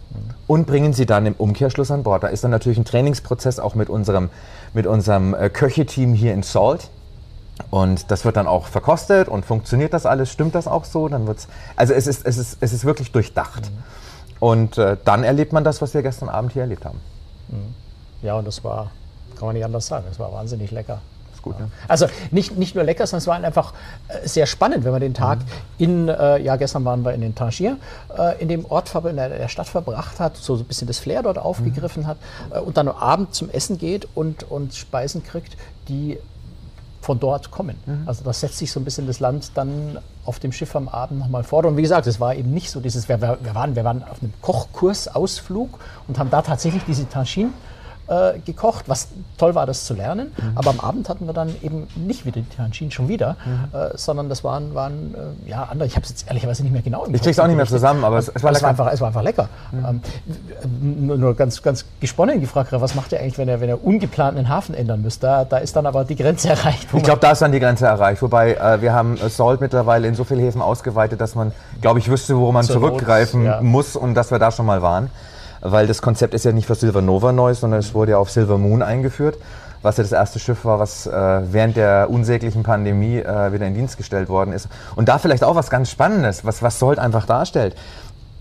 [0.45, 2.23] und bringen sie dann im Umkehrschluss an Bord.
[2.23, 4.29] Da ist dann natürlich ein Trainingsprozess auch mit unserem,
[4.73, 6.89] mit unserem äh, Köche-Team hier in Salt.
[7.69, 11.07] Und das wird dann auch verkostet und funktioniert das alles, stimmt das auch so?
[11.07, 13.71] Dann wird's, also es ist, es, ist, es ist wirklich durchdacht.
[14.41, 16.99] Und äh, dann erlebt man das, was wir gestern Abend hier erlebt haben.
[18.23, 18.89] Ja, und das war,
[19.37, 20.99] kann man nicht anders sagen, das war wahnsinnig lecker.
[21.31, 21.69] Ist gut, ne?
[21.87, 23.73] Also nicht, nicht nur lecker, sondern es war einfach
[24.07, 25.39] äh, sehr spannend, wenn man den Tag
[25.77, 27.77] in, äh, ja gestern waren wir in den Tangier,
[28.17, 31.21] äh, in dem Ort, in der, der Stadt verbracht hat, so ein bisschen das Flair
[31.21, 32.17] dort aufgegriffen hat
[32.51, 35.55] äh, und dann am Abend zum Essen geht und, und Speisen kriegt,
[35.87, 36.17] die
[37.01, 37.75] von dort kommen.
[38.05, 41.19] Also das setzt sich so ein bisschen das Land dann auf dem Schiff am Abend
[41.19, 41.65] nochmal vor.
[41.65, 44.21] Und wie gesagt, es war eben nicht so dieses, wir, wir, waren, wir waren auf
[44.21, 47.49] einem Kochkursausflug und haben da tatsächlich diese Tagine
[48.07, 50.31] äh, gekocht, was toll war, das zu lernen.
[50.55, 53.37] Aber am Abend hatten wir dann eben nicht wieder die Tagine schon wieder,
[53.73, 55.87] äh, sondern das waren, waren äh, ja andere.
[55.87, 58.17] Ich habe es jetzt ehrlicherweise nicht mehr genau Ich krieg's auch nicht mehr zusammen, aber
[58.17, 59.49] es, es war es war einfach, es war einfach lecker.
[59.73, 60.01] Ähm,
[60.81, 64.37] nur, nur ganz, ganz gesponnen gefragt, was macht ihr eigentlich, wenn ihr, wenn ihr ungeplant
[64.37, 65.23] einen Hafen ändern müsst?
[65.23, 66.87] Da, da ist dann aber die Grenze erreicht.
[66.93, 68.21] Ich glaube, da ist dann die Grenze erreicht.
[68.21, 71.99] Wobei äh, wir haben äh, Salt mittlerweile in so vielen Häfen ausgeweitet, dass man, glaube
[71.99, 73.61] ich, wüsste, wo man Zur Not, zurückgreifen ja.
[73.61, 75.09] muss und dass wir da schon mal waren.
[75.61, 78.31] Weil das Konzept ist ja nicht für Silver Nova neu, sondern es wurde ja auf
[78.31, 79.37] Silver Moon eingeführt,
[79.81, 83.73] was ja das erste Schiff war, was äh, während der unsäglichen Pandemie äh, wieder in
[83.73, 84.67] Dienst gestellt worden ist.
[84.95, 87.75] Und da vielleicht auch was ganz Spannendes, was, was Salt einfach darstellt.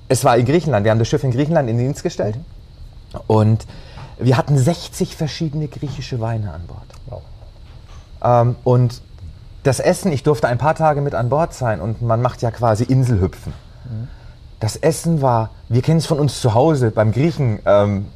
[0.09, 2.37] Es war in Griechenland, wir haben das Schiff in Griechenland in Dienst gestellt
[3.27, 3.67] und
[4.19, 6.87] wir hatten 60 verschiedene griechische Weine an Bord.
[7.07, 7.23] Wow.
[8.23, 9.03] Ähm, und
[9.63, 12.51] das Essen, ich durfte ein paar Tage mit an Bord sein und man macht ja
[12.51, 13.53] quasi Inselhüpfen.
[14.61, 18.07] Das Essen war, wir kennen es von uns zu Hause, beim Griechen, ähm,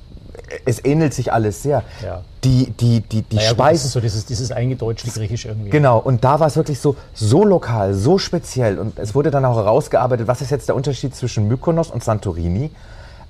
[0.67, 1.83] es ähnelt sich alles sehr.
[2.03, 2.23] Ja.
[2.45, 3.87] Die, die, die, die Naja, Speisen.
[3.87, 5.71] ist so dieses, dieses eingedeutschte Griechisch irgendwie.
[5.71, 8.79] Genau, und da war es wirklich so, so lokal, so speziell.
[8.79, 12.71] Und es wurde dann auch herausgearbeitet, was ist jetzt der Unterschied zwischen Mykonos und Santorini.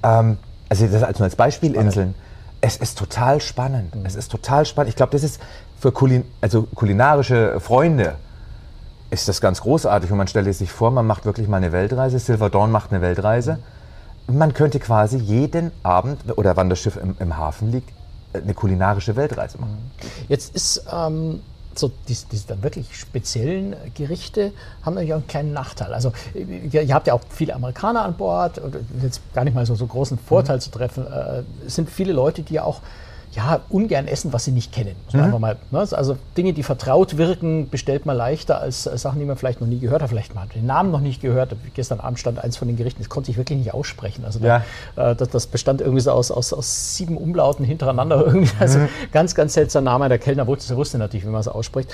[0.03, 2.14] Ähm, also das als nur als Beispielinseln.
[2.61, 3.94] Es ist total spannend.
[4.05, 4.88] Es ist total spannend.
[4.88, 5.40] Ich glaube, das ist
[5.79, 8.14] für Kulin also kulinarische Freunde
[9.20, 10.11] ist das ganz großartig.
[10.11, 12.18] Und man stellt sich vor, man macht wirklich mal eine Weltreise.
[12.18, 13.59] Silver Dawn macht eine Weltreise.
[14.27, 17.90] Man könnte quasi jeden Abend, oder wann das Schiff im, im Hafen liegt,
[18.33, 19.90] eine kulinarische Weltreise machen.
[20.29, 21.40] Jetzt ist ähm,
[21.79, 25.92] so diese, diese dann wirklich speziellen Gerichte haben natürlich auch einen kleinen Nachteil.
[25.92, 28.61] Also ihr, ihr habt ja auch viele Amerikaner an Bord,
[29.03, 30.61] jetzt gar nicht mal so, so großen Vorteil mhm.
[30.61, 31.07] zu treffen.
[31.07, 32.81] Äh, es sind viele Leute, die ja auch
[33.35, 34.94] ja, ungern essen, was sie nicht kennen.
[35.07, 35.40] Muss man mhm.
[35.40, 35.87] mal, ne?
[35.90, 39.66] Also Dinge, die vertraut wirken, bestellt man leichter als äh, Sachen, die man vielleicht noch
[39.68, 40.11] nie gehört hat.
[40.11, 41.55] Vielleicht mal den Namen noch nicht gehört.
[41.75, 44.25] Gestern Abend stand eins von den Gerichten, das konnte ich wirklich nicht aussprechen.
[44.25, 44.64] Also ja.
[44.94, 48.25] da, äh, das, das, bestand irgendwie so aus, aus, aus sieben Umlauten hintereinander.
[48.27, 48.51] Irgendwie.
[48.59, 48.88] Also mhm.
[49.12, 50.09] ganz, ganz seltsamer Name.
[50.09, 51.90] Der Kellner wusste, wusste natürlich, wie man es ausspricht.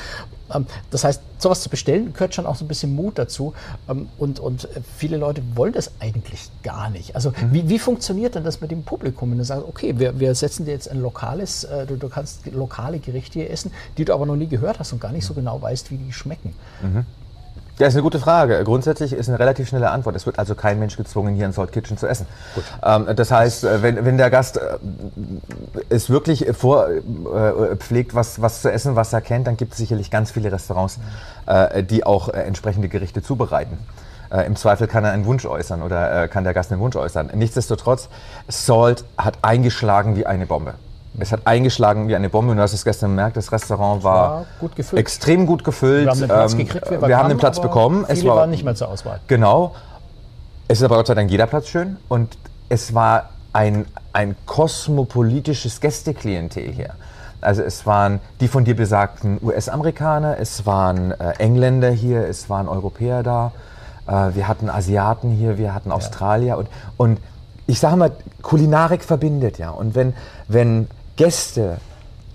[0.54, 3.54] Ähm, das heißt, sowas zu bestellen, gehört schon auch so ein bisschen Mut dazu.
[3.88, 7.14] Ähm, und, und viele Leute wollen das eigentlich gar nicht.
[7.14, 7.52] Also mhm.
[7.52, 9.30] wie, wie funktioniert denn das mit dem Publikum?
[9.30, 11.00] Wenn du sagst, okay, wir, wir setzen dir jetzt ein
[11.30, 14.78] lokales, äh, du, du kannst lokale Gerichte hier essen, die du aber noch nie gehört
[14.78, 16.54] hast und gar nicht so genau weißt, wie die schmecken.
[16.82, 17.06] Mhm.
[17.78, 18.62] Ja, ist eine gute Frage.
[18.62, 20.14] Grundsätzlich ist eine relativ schnelle Antwort.
[20.14, 22.26] Es wird also kein Mensch gezwungen, hier in Salt Kitchen zu essen.
[22.82, 24.78] Ähm, das heißt, äh, wenn, wenn der Gast äh,
[25.88, 30.10] es wirklich vorpflegt, äh, was, was zu essen, was er kennt, dann gibt es sicherlich
[30.10, 30.98] ganz viele Restaurants,
[31.46, 33.78] äh, die auch äh, entsprechende Gerichte zubereiten.
[34.30, 37.30] Äh, Im Zweifel kann er einen Wunsch äußern oder kann der Gast einen Wunsch äußern.
[37.32, 38.10] Nichtsdestotrotz,
[38.46, 40.74] Salt hat eingeschlagen wie eine Bombe.
[41.18, 44.30] Es hat eingeschlagen wie eine Bombe und du hast es gestern gemerkt, das Restaurant war,
[44.30, 46.04] war gut extrem gut gefüllt.
[46.04, 48.04] Wir haben den Platz, ähm, gekriegt, wir, wir haben den Platz bekommen.
[48.06, 49.20] Viele es war, waren nicht mehr zur Auswahl.
[49.26, 49.74] Genau.
[50.68, 55.80] Es ist aber Gott sei Dank jeder Platz schön und es war ein, ein kosmopolitisches
[55.80, 56.90] Gästeklientel hier.
[57.40, 62.68] Also es waren die von dir besagten US-Amerikaner, es waren äh, Engländer hier, es waren
[62.68, 63.52] Europäer da,
[64.06, 66.54] äh, wir hatten Asiaten hier, wir hatten Australier ja.
[66.54, 67.18] und, und
[67.66, 69.70] ich sage mal, Kulinarik verbindet ja.
[69.70, 70.12] Und wenn,
[70.48, 70.88] wenn
[71.20, 71.76] Gäste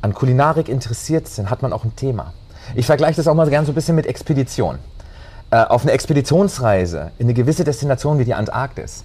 [0.04, 2.34] an Kulinarik interessiert sind, hat man auch ein Thema.
[2.76, 4.78] Ich vergleiche das auch mal gerne so ein bisschen mit Expedition.
[5.50, 9.04] Äh, auf eine Expeditionsreise in eine gewisse Destination wie die Antarktis,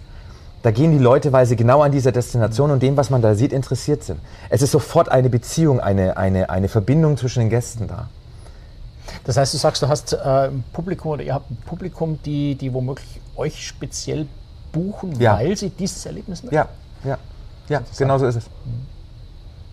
[0.62, 3.34] da gehen die Leute, weil sie genau an dieser Destination und dem, was man da
[3.34, 4.20] sieht, interessiert sind.
[4.50, 8.10] Es ist sofort eine Beziehung, eine, eine, eine Verbindung zwischen den Gästen da.
[9.24, 12.54] Das heißt, du sagst, du hast äh, ein Publikum oder ihr habt ein Publikum, die,
[12.54, 14.26] die womöglich euch speziell
[14.72, 15.38] buchen, ja.
[15.38, 16.54] weil sie dieses Erlebnis möchten?
[16.54, 16.68] Ja,
[17.02, 17.16] ja,
[17.70, 18.44] ja, genau so ist es.
[18.44, 18.89] Mhm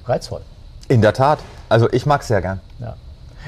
[0.09, 0.41] reizvoll.
[0.87, 1.39] In der Tat.
[1.69, 2.59] Also ich mag es sehr gern.
[2.79, 2.95] Ja.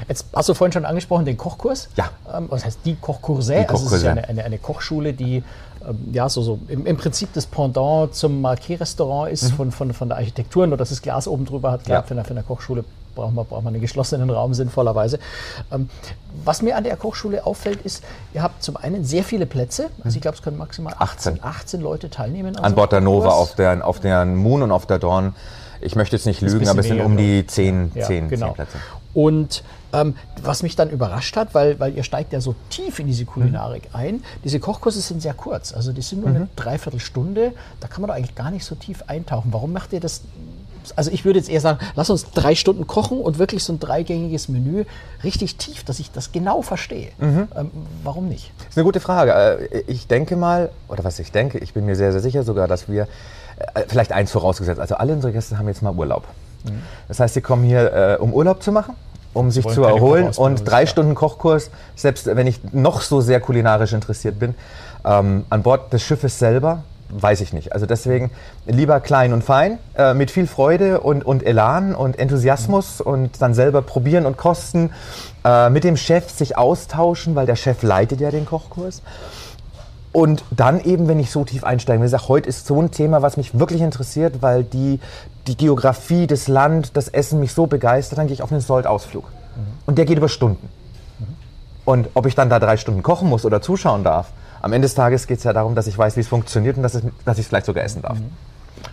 [0.08, 1.88] Jetzt hast du vorhin schon angesprochen, den Kochkurs.
[1.96, 2.10] Ja.
[2.34, 3.54] Ähm, was heißt die Kochkurse?
[3.54, 5.42] Die also es ist ja eine, eine, eine Kochschule, die
[5.86, 9.56] ähm, ja so, so im, im, Prinzip das Pendant zum Marquet-Restaurant ist, mhm.
[9.56, 11.84] von, von, von der Architektur, nur dass das Glas oben drüber hat.
[11.84, 12.02] Klar, ja.
[12.02, 15.18] für, eine, für eine Kochschule braucht man, braucht man einen geschlossenen Raum sinnvollerweise.
[15.72, 15.88] Ähm,
[16.44, 19.90] was mir an der Kochschule auffällt, ist, ihr habt zum einen sehr viele Plätze.
[20.04, 22.56] Also ich glaube, es können maximal 18, 18 Leute teilnehmen.
[22.56, 25.34] An Bord der Nova, auf der, auf der Moon und auf der Dawn
[25.80, 28.46] ich möchte jetzt nicht lügen, aber es sind um die zehn, ja, zehn, genau.
[28.46, 28.78] zehn Plätze.
[29.12, 33.06] Und ähm, was mich dann überrascht hat, weil, weil ihr steigt ja so tief in
[33.06, 34.00] diese Kulinarik mhm.
[34.00, 36.36] ein, diese Kochkurse sind sehr kurz, also die sind nur mhm.
[36.36, 39.52] eine Dreiviertelstunde, da kann man doch eigentlich gar nicht so tief eintauchen.
[39.52, 40.22] Warum macht ihr das
[40.96, 43.78] also ich würde jetzt eher sagen, lass uns drei Stunden kochen und wirklich so ein
[43.80, 44.84] dreigängiges Menü
[45.22, 47.10] richtig tief, dass ich das genau verstehe.
[47.18, 47.48] Mhm.
[47.56, 47.70] Ähm,
[48.02, 48.52] warum nicht?
[48.58, 49.32] Das ist eine gute Frage.
[49.70, 52.66] Äh, ich denke mal, oder was ich denke, ich bin mir sehr, sehr sicher sogar,
[52.66, 53.08] dass wir
[53.88, 54.80] vielleicht eins vorausgesetzt.
[54.80, 56.24] Also alle unsere Gäste haben jetzt mal Urlaub.
[56.64, 56.82] Mhm.
[57.08, 58.94] Das heißt, sie kommen hier, äh, um Urlaub zu machen,
[59.32, 63.92] um sich zu erholen und drei Stunden Kochkurs, selbst wenn ich noch so sehr kulinarisch
[63.92, 64.54] interessiert bin,
[65.04, 67.72] ähm, an Bord des Schiffes selber, weiß ich nicht.
[67.72, 68.30] Also deswegen
[68.66, 73.12] lieber klein und fein, äh, mit viel Freude und, und Elan und Enthusiasmus mhm.
[73.12, 74.90] und dann selber probieren und kosten,
[75.44, 79.02] äh, mit dem Chef sich austauschen, weil der Chef leitet ja den Kochkurs.
[80.12, 83.22] Und dann eben, wenn ich so tief einsteige, wie gesagt, heute ist so ein Thema,
[83.22, 84.98] was mich wirklich interessiert, weil die,
[85.46, 89.24] die Geografie, das Land, das Essen mich so begeistert, dann gehe ich auf einen Sold-Ausflug.
[89.24, 89.60] Mhm.
[89.86, 90.68] Und der geht über Stunden.
[91.18, 91.24] Mhm.
[91.84, 94.94] Und ob ich dann da drei Stunden kochen muss oder zuschauen darf, am Ende des
[94.94, 97.38] Tages geht es ja darum, dass ich weiß, wie es funktioniert und dass, es, dass
[97.38, 98.18] ich es vielleicht sogar essen darf.
[98.18, 98.32] Mhm.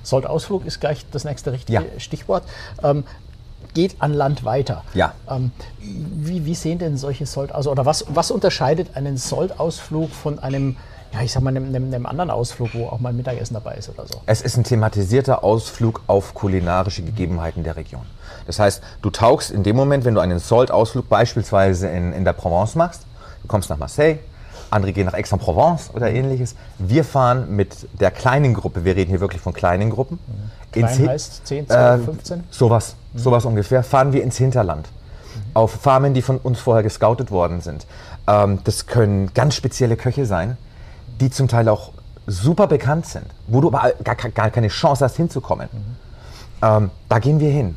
[0.04, 2.00] Sold-Ausflug ist gleich das nächste richtige ja.
[2.00, 2.44] Stichwort.
[2.84, 3.04] Ähm,
[3.74, 4.84] geht an Land weiter.
[4.94, 5.14] Ja.
[5.30, 10.40] Ähm, wie, wie, sehen denn solche Sold, also oder was, was unterscheidet einen Sold-Ausflug von
[10.40, 10.78] einem
[11.14, 13.90] ja, ich sag mal, einem, einem, anderen Ausflug, wo auch mal ein Mittagessen dabei ist
[13.90, 14.22] oder so.
[14.26, 18.02] Es ist ein thematisierter Ausflug auf kulinarische Gegebenheiten der Region.
[18.46, 22.34] Das heißt, du tauchst in dem Moment, wenn du einen Salt-Ausflug beispielsweise in, in der
[22.34, 23.04] Provence machst,
[23.42, 24.20] du kommst nach Marseille,
[24.70, 26.56] andere gehen nach Aix-en-Provence oder ähnliches.
[26.78, 30.20] Wir fahren mit der kleinen Gruppe, wir reden hier wirklich von kleinen Gruppen.
[30.28, 30.52] Mhm.
[30.72, 32.40] Klein ins, heißt 10, 12, 15?
[32.40, 33.20] Äh, sowas, mhm.
[33.20, 33.84] sowas ungefähr.
[33.84, 34.88] Fahren wir ins Hinterland.
[34.88, 35.42] Mhm.
[35.54, 37.86] Auf Farmen, die von uns vorher gescoutet worden sind.
[38.28, 40.58] Ähm, das können ganz spezielle Köche sein,
[41.20, 41.92] die zum Teil auch
[42.26, 45.70] super bekannt sind, wo du aber gar, gar keine Chance hast hinzukommen.
[45.72, 45.96] Mhm.
[46.62, 47.76] Ähm, da gehen wir hin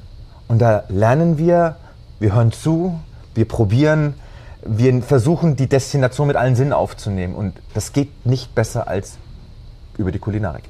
[0.49, 1.77] und da lernen wir,
[2.19, 2.99] wir hören zu,
[3.35, 4.15] wir probieren,
[4.63, 9.17] wir versuchen die Destination mit allen Sinnen aufzunehmen und das geht nicht besser als
[9.97, 10.65] über die Kulinarik.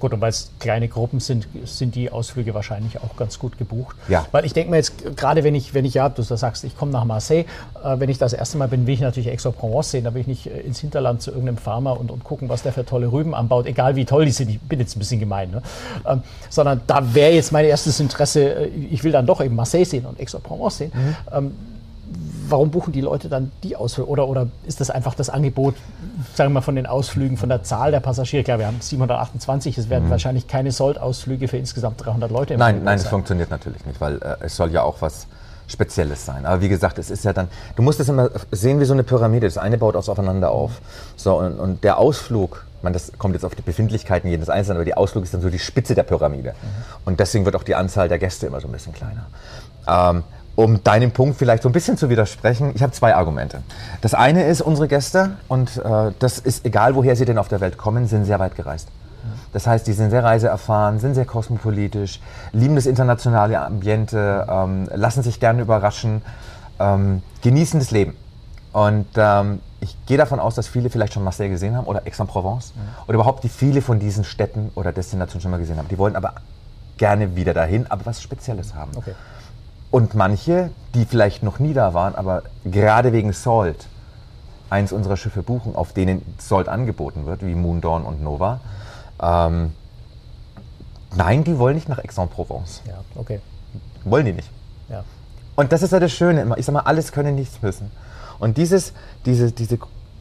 [0.00, 3.96] Gut, und weil es kleine Gruppen sind, sind die Ausflüge wahrscheinlich auch ganz gut gebucht.
[4.08, 4.26] Ja.
[4.32, 6.92] Weil ich denke mir jetzt, gerade wenn ich, wenn ich ja, du sagst, ich komme
[6.92, 7.44] nach Marseille,
[7.82, 10.26] äh, wenn ich das erste Mal bin, will ich natürlich Aix-en-Provence sehen, da will ich
[10.26, 13.34] nicht äh, ins Hinterland zu irgendeinem Farmer und, und gucken, was der für tolle Rüben
[13.34, 15.62] anbaut, egal wie toll die sind, ich bin jetzt ein bisschen gemein, ne?
[16.06, 19.84] ähm, sondern da wäre jetzt mein erstes Interesse, äh, ich will dann doch eben Marseille
[19.84, 20.92] sehen und Aix-en-Provence sehen.
[20.94, 21.16] Mhm.
[21.32, 21.52] Ähm,
[22.48, 24.08] warum buchen die Leute dann die Ausflüge?
[24.08, 25.74] Oder, oder ist das einfach das Angebot,
[26.34, 28.44] sagen wir mal, von den Ausflügen, von der Zahl der Passagiere?
[28.44, 32.68] Klar, wir haben 728, es werden wahrscheinlich keine Sold-Ausflüge für insgesamt 300 Leute im Nein,
[32.68, 33.10] Angebot nein, das sein.
[33.10, 35.26] funktioniert natürlich nicht, weil äh, es soll ja auch was
[35.66, 36.44] Spezielles sein.
[36.44, 39.02] Aber wie gesagt, es ist ja dann, du musst es immer sehen wie so eine
[39.02, 39.46] Pyramide.
[39.46, 40.80] Das eine baut aufeinander auf.
[41.16, 44.84] So, und, und der Ausflug, man, das kommt jetzt auf die Befindlichkeiten jedes Einzelnen, aber
[44.84, 46.54] die Ausflug ist dann so die Spitze der Pyramide.
[47.06, 49.26] Und deswegen wird auch die Anzahl der Gäste immer so ein bisschen kleiner.
[49.88, 50.22] Ähm,
[50.56, 53.62] um deinem Punkt vielleicht so ein bisschen zu widersprechen, ich habe zwei Argumente.
[54.00, 57.60] Das eine ist, unsere Gäste, und äh, das ist egal, woher sie denn auf der
[57.60, 58.88] Welt kommen, sind sehr weit gereist.
[59.52, 62.20] Das heißt, die sind sehr reiseerfahren, sind sehr kosmopolitisch,
[62.52, 66.22] lieben das internationale Ambiente, ähm, lassen sich gerne überraschen,
[66.78, 68.16] ähm, genießen das Leben.
[68.72, 72.72] Und ähm, ich gehe davon aus, dass viele vielleicht schon Marseille gesehen haben oder Aix-en-Provence
[73.06, 75.88] oder überhaupt die viele von diesen Städten oder Destinationen schon mal gesehen haben.
[75.88, 76.34] Die wollen aber
[76.96, 78.92] gerne wieder dahin, aber was Spezielles haben.
[78.96, 79.14] Okay.
[79.94, 83.86] Und manche, die vielleicht noch nie da waren, aber gerade wegen Salt
[84.68, 88.58] eins unserer Schiffe buchen, auf denen Salt angeboten wird, wie Moon Dawn und Nova.
[89.22, 89.72] Ähm,
[91.14, 92.82] nein, die wollen nicht nach Aix-en-Provence.
[92.88, 93.40] Ja, okay.
[94.02, 94.50] Wollen die nicht.
[94.88, 95.04] Ja.
[95.54, 96.58] Und das ist ja das Schöne immer.
[96.58, 97.92] Ich sag mal, alles können, nichts müssen.
[98.40, 98.94] Und dieses,
[99.26, 99.78] diese, diese,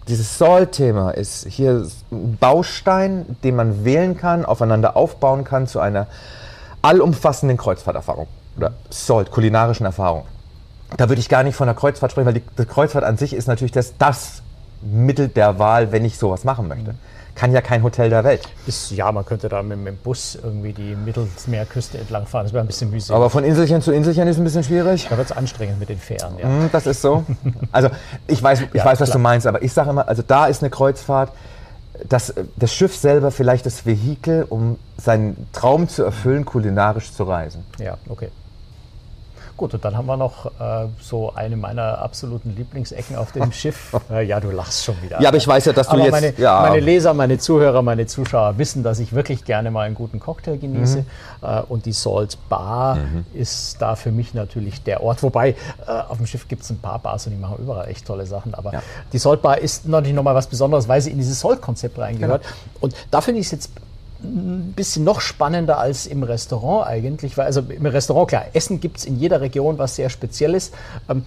[0.08, 6.06] dieses Salt-Thema ist hier ein Baustein, den man wählen kann, aufeinander aufbauen kann zu einer
[6.84, 10.26] allumfassenden Kreuzfahrterfahrung oder Salt, kulinarischen Erfahrung.
[10.98, 13.34] Da würde ich gar nicht von der Kreuzfahrt sprechen, weil die, die Kreuzfahrt an sich
[13.34, 14.42] ist natürlich das, das
[14.82, 16.96] Mittel der Wahl, wenn ich sowas machen möchte.
[17.36, 18.42] Kann ja kein Hotel der Welt.
[18.68, 22.44] Ist, ja, man könnte da mit, mit dem Bus irgendwie die Mittelmeerküste entlang fahren.
[22.46, 23.16] Das wäre ein bisschen mühselig.
[23.16, 25.08] Aber von Inselchen zu Inselchen ist ein bisschen schwierig.
[25.10, 26.38] da wird es anstrengend mit den Fähren.
[26.38, 26.46] Ja.
[26.46, 27.24] Hm, Das ist so.
[27.72, 27.90] Also
[28.28, 29.18] ich weiß, ich Ja, weiß, was klar.
[29.18, 31.32] du meinst, aber ich sage immer, also da ist eine Kreuzfahrt,
[32.08, 37.64] das, das Schiff selber vielleicht das Vehikel, um seinen Traum zu erfüllen, kulinarisch zu reisen.
[37.80, 38.30] Ja, okay.
[39.64, 43.96] Gut, und dann haben wir noch äh, so eine meiner absoluten Lieblingsecken auf dem Schiff.
[44.12, 45.22] Äh, ja, du lachst schon wieder.
[45.22, 46.60] Ja, aber ich weiß ja, dass du Aber jetzt- Meine, ja.
[46.62, 50.58] meine Leser, meine Zuhörer, meine Zuschauer wissen, dass ich wirklich gerne mal einen guten Cocktail
[50.58, 50.98] genieße.
[51.00, 51.06] Mhm.
[51.48, 52.98] Äh, und die Salt Bar
[53.34, 55.24] ist da für mich natürlich der Ort.
[55.24, 55.56] Wobei, äh,
[56.10, 58.54] auf dem Schiff gibt es ein paar Bars und die machen überall echt tolle Sachen.
[58.54, 58.84] Aber Ja.
[59.14, 62.42] die Salt Bar ist natürlich nochmal was Besonderes, weil sie in dieses Salt-Konzept reingehört.
[62.42, 62.56] Genau.
[62.82, 63.72] Und da finde ich es jetzt
[64.24, 68.98] ein bisschen noch spannender als im Restaurant eigentlich, weil also im Restaurant, klar, Essen gibt
[68.98, 70.72] es in jeder Region was sehr Spezielles.
[71.10, 71.24] Ähm,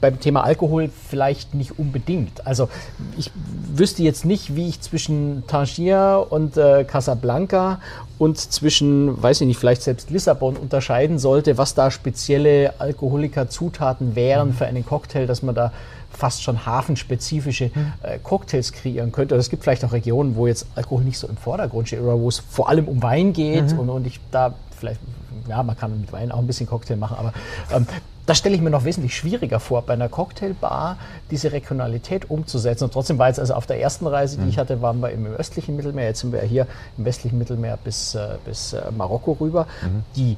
[0.00, 2.46] beim Thema Alkohol vielleicht nicht unbedingt.
[2.46, 2.68] Also
[3.16, 3.30] ich
[3.74, 7.80] wüsste jetzt nicht, wie ich zwischen Tangier und äh, Casablanca
[8.18, 14.52] und zwischen, weiß ich nicht, vielleicht selbst Lissabon unterscheiden sollte, was da spezielle Alkoholikerzutaten wären
[14.52, 15.72] für einen Cocktail, dass man da
[16.18, 17.70] fast schon hafenspezifische
[18.02, 19.34] äh, Cocktails kreieren könnte.
[19.34, 22.18] Also es gibt vielleicht auch Regionen, wo jetzt Alkohol nicht so im Vordergrund steht oder
[22.18, 25.00] wo es vor allem um Wein geht und, und ich da vielleicht,
[25.48, 27.32] ja, man kann mit Wein auch ein bisschen Cocktail machen, aber
[27.72, 27.86] ähm,
[28.26, 30.98] das stelle ich mir noch wesentlich schwieriger vor, bei einer Cocktailbar
[31.30, 32.84] diese Regionalität umzusetzen.
[32.84, 35.24] Und trotzdem war jetzt also auf der ersten Reise, die ich hatte, waren wir im
[35.24, 36.08] östlichen Mittelmeer.
[36.08, 36.66] Jetzt sind wir ja hier
[36.98, 39.66] im westlichen Mittelmeer bis, äh, bis äh, Marokko rüber.
[40.14, 40.36] Die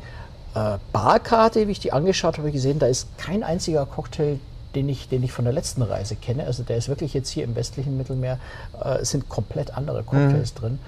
[0.55, 4.39] äh, Barkarte, wie ich die angeschaut habe, gesehen, da ist kein einziger Cocktail,
[4.75, 6.45] den ich, den ich von der letzten Reise kenne.
[6.45, 8.39] Also der ist wirklich jetzt hier im westlichen Mittelmeer,
[8.83, 10.79] äh, sind komplett andere Cocktails drin.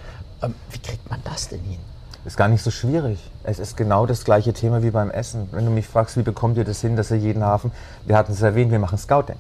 [0.43, 1.79] Ähm, wie kriegt man das denn hin?
[2.25, 3.19] Ist gar nicht so schwierig.
[3.43, 5.49] Es ist genau das gleiche Thema wie beim Essen.
[5.51, 7.73] Wenn du mich fragst, wie bekommt ihr das hin, dass ihr jeden Hafen,
[8.07, 9.37] wir hatten es erwähnt, wir machen Scouting.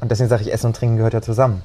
[0.00, 1.62] Und deswegen sage ich, Essen und Trinken gehört ja zusammen.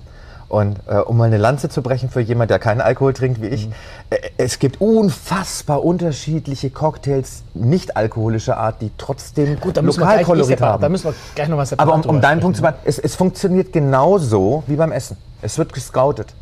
[0.51, 3.47] Und äh, um mal eine Lanze zu brechen für jemanden, der keinen Alkohol trinkt wie
[3.47, 3.69] ich,
[4.09, 10.47] äh, es gibt unfassbar unterschiedliche Cocktails, nicht alkoholischer Art, die trotzdem Gut, da eh Lokalkolorit
[10.47, 10.81] separat, haben.
[10.81, 12.99] da müssen wir gleich noch was separat Aber um, um deinen Punkt zu machen, es,
[12.99, 15.15] es funktioniert genauso wie beim Essen.
[15.41, 16.33] Es wird gescoutet.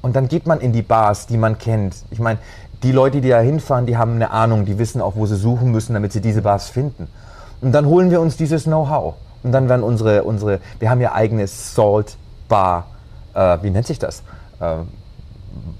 [0.00, 1.96] Und dann geht man in die Bars, die man kennt.
[2.10, 2.38] Ich meine,
[2.82, 5.70] die Leute, die da hinfahren, die haben eine Ahnung, die wissen auch, wo sie suchen
[5.70, 7.08] müssen, damit sie diese Bars finden.
[7.60, 9.16] Und dann holen wir uns dieses Know-how.
[9.42, 12.16] Und dann werden unsere, unsere, wir haben ja eigenes Salt
[12.48, 12.86] Bar,
[13.34, 14.22] äh, wie nennt sich das?
[14.60, 14.76] Äh,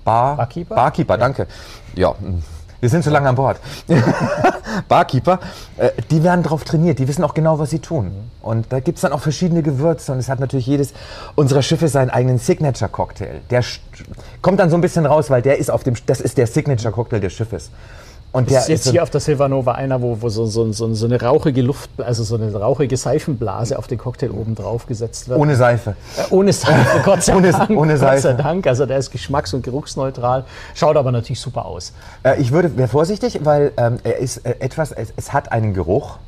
[0.05, 0.75] Bar, Barkeeper?
[0.75, 1.47] Barkeeper, danke.
[1.95, 2.43] Ja, mm,
[2.81, 3.59] wir sind so lange an Bord.
[4.89, 5.41] Barkeeper,
[5.77, 8.13] äh, die werden darauf trainiert, die wissen auch genau, was sie tun.
[8.43, 10.93] Und da gibt es dann auch verschiedene Gewürze und es hat natürlich jedes
[11.35, 13.41] unserer Schiffe seinen eigenen Signature-Cocktail.
[13.51, 13.65] Der
[14.43, 17.21] kommt dann so ein bisschen raus, weil der ist auf dem, das ist der Signature-Cocktail
[17.21, 17.71] des Schiffes.
[18.37, 20.71] Und Das der ist jetzt so- hier auf der Silvanova einer, wo, wo so, so,
[20.73, 25.29] so, eine rauchige Luft, also so eine rauchige Seifenblase auf den Cocktail oben drauf gesetzt
[25.31, 25.39] wird.
[25.39, 25.97] ohne Seife.
[26.19, 27.71] Äh, ohne Seife, Gott sei Ohne- Dank.
[27.71, 28.43] ohne Gott sei Seife.
[28.43, 28.67] Dank.
[28.67, 30.45] Also der ist geschmacks- und geruchsneutral,
[30.75, 31.95] schaut aber natürlich super aus.
[32.25, 35.73] Äh, ich würde, wäre vorsichtig, weil ähm, er ist äh, etwas, es, es hat einen
[35.73, 36.19] Geruch,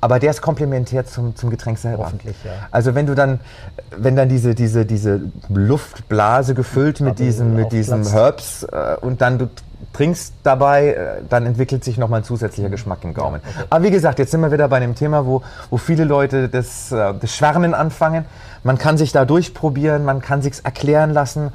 [0.00, 2.04] aber der ist komplementär zum, zum Getränk selber.
[2.04, 2.52] Hoffentlich, ja.
[2.70, 3.40] Also wenn du dann,
[3.94, 8.12] wenn dann diese, diese, diese Luftblase gefüllt mit diesem, mit aufplatzt.
[8.14, 9.50] Herbs äh, und dann du
[9.92, 12.72] trinkst dabei, äh, dann entwickelt sich nochmal ein zusätzlicher Mhm.
[12.72, 13.40] Geschmack im Gaumen.
[13.68, 16.92] Aber wie gesagt, jetzt sind wir wieder bei einem Thema, wo, wo viele Leute das,
[16.92, 18.24] äh, das Schwärmen anfangen.
[18.62, 21.52] Man kann sich da durchprobieren, man kann sich's erklären lassen.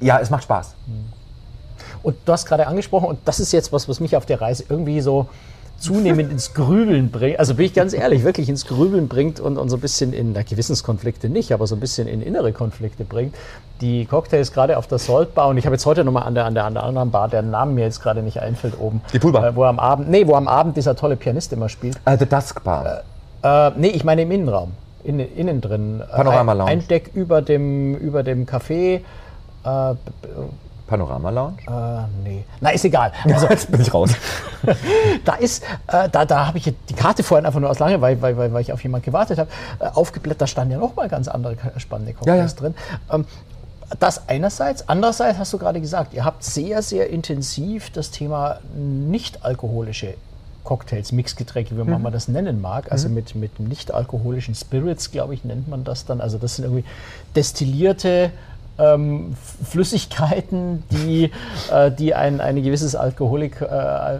[0.00, 0.74] Ja, es macht Spaß.
[2.02, 4.64] Und du hast gerade angesprochen, und das ist jetzt was, was mich auf der Reise
[4.68, 5.28] irgendwie so
[5.80, 7.38] zunehmend ins Grübeln bringt.
[7.38, 10.32] Also bin ich ganz ehrlich, wirklich ins Grübeln bringt und, und so ein bisschen in
[10.32, 13.34] na, Gewissenskonflikte nicht, aber so ein bisschen in innere Konflikte bringt.
[13.80, 16.44] Die Cocktails gerade auf der Salt Bar und ich habe jetzt heute nochmal an der,
[16.44, 19.00] an, der, an der anderen Bar, deren Namen mir jetzt gerade nicht einfällt, oben.
[19.12, 19.48] Die Poolbar.
[19.48, 21.98] Äh, wo am Abend, nee, wo am Abend dieser tolle Pianist immer spielt.
[22.04, 23.02] Äh, The Dusk Bar.
[23.42, 24.72] Äh, nee, ich meine im Innenraum.
[25.02, 26.02] Innen, innen drin.
[26.02, 26.70] Äh, Panorama Lounge.
[26.70, 29.00] ein Deck über dem, über dem Café.
[29.64, 29.94] Äh,
[30.90, 31.58] Panorama Lounge.
[31.68, 32.44] äh, nee.
[32.60, 33.12] Na, ist egal.
[33.24, 34.10] Also, Jetzt bin ich raus.
[35.24, 38.36] da ist, äh, da, da habe ich die Karte vorhin einfach nur aus Langeweile, weil,
[38.36, 39.48] weil, weil ich auf jemanden gewartet habe,
[39.78, 42.74] äh, aufgeblättert, da standen ja noch mal ganz andere spannende Cocktails Ja, drin.
[43.12, 43.24] Ähm,
[44.00, 44.88] das einerseits.
[44.88, 50.14] Andererseits hast du gerade gesagt, ihr habt sehr, sehr intensiv das Thema nicht-alkoholische
[50.64, 52.92] Cocktails, Mixgetränke, wie man das nennen mag.
[52.92, 56.20] Also mit, mit nicht-alkoholischen Spirits, glaube ich, nennt man das dann.
[56.20, 56.84] Also das sind irgendwie
[57.34, 58.30] destillierte
[58.80, 59.36] ähm,
[59.68, 61.30] Flüssigkeiten, die,
[61.72, 64.18] äh, die ein, eine gewisses Alkoholik, äh,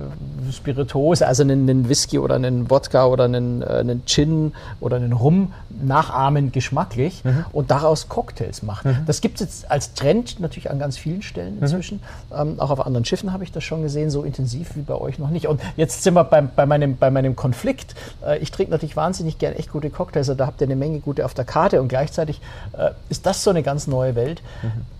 [0.53, 5.13] Spirituose, also einen, einen Whisky oder einen Wodka oder einen, äh, einen Gin oder einen
[5.13, 9.05] Rum nachahmen geschmacklich und daraus Cocktails machen.
[9.07, 12.01] Das gibt es jetzt als Trend natürlich an ganz vielen Stellen inzwischen.
[12.35, 15.19] Ähm, auch auf anderen Schiffen habe ich das schon gesehen, so intensiv wie bei euch
[15.19, 15.47] noch nicht.
[15.47, 17.95] Und jetzt sind wir beim, bei, meinem, bei meinem Konflikt.
[18.25, 21.01] Äh, ich trinke natürlich wahnsinnig gern echt gute Cocktails, also da habt ihr eine Menge
[21.01, 22.41] gute auf der Karte und gleichzeitig
[22.77, 24.43] äh, ist das so eine ganz neue Welt,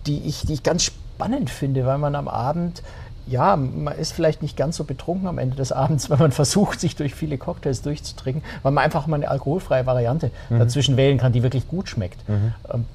[0.07, 2.81] die, ich, die ich ganz spannend finde, weil man am Abend
[3.27, 6.79] ja, man ist vielleicht nicht ganz so betrunken am Ende des Abends, wenn man versucht,
[6.79, 11.31] sich durch viele Cocktails durchzutrinken, weil man einfach mal eine alkoholfreie Variante dazwischen wählen kann,
[11.31, 12.19] die wirklich gut schmeckt.
[12.29, 12.85] Ähm,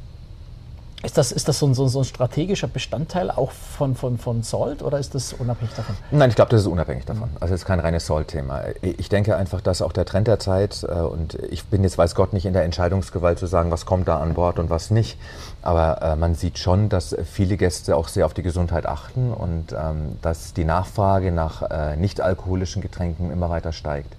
[1.03, 4.83] ist das, ist das so, ein, so, ein- strategischer Bestandteil auch von, von, von Salt
[4.83, 5.95] oder ist das unabhängig davon?
[6.11, 7.29] Nein, ich glaube, das ist unabhängig davon.
[7.39, 8.63] Also es ist kein reines Soul-Thema.
[8.81, 12.15] Ich denke einfach, dass auch der Trend der Zeit, äh, und ich bin jetzt, weiß
[12.15, 15.19] Gott, nicht in der Entscheidungsgewalt zu sagen, was kommt da an Bord und was nicht.
[15.67, 19.73] Aber äh, man sieht schon, dass viele Gäste auch sehr auf die Gesundheit achten und
[19.73, 24.15] ähm, dass die Nachfrage nach äh, nicht-alkoholischen Getränken immer weiter steigt.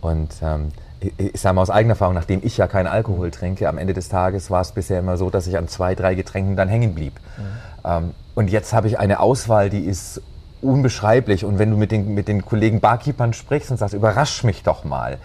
[0.00, 0.72] Und ähm,
[1.16, 4.08] ich, sage mal aus eigener Erfahrung, nachdem ich ja keinen Alkohol trinke, am Ende des
[4.08, 7.20] Tages war es bisher immer so, dass ich an zwei, drei Getränken dann hängen blieb.
[7.84, 10.20] Ähm, und jetzt habe ich eine Auswahl, die ist
[10.60, 11.44] unbeschreiblich.
[11.44, 14.82] Und wenn du mit den, mit den Kollegen Barkeepern sprichst und sagst, überrasch mich doch
[14.82, 15.18] mal,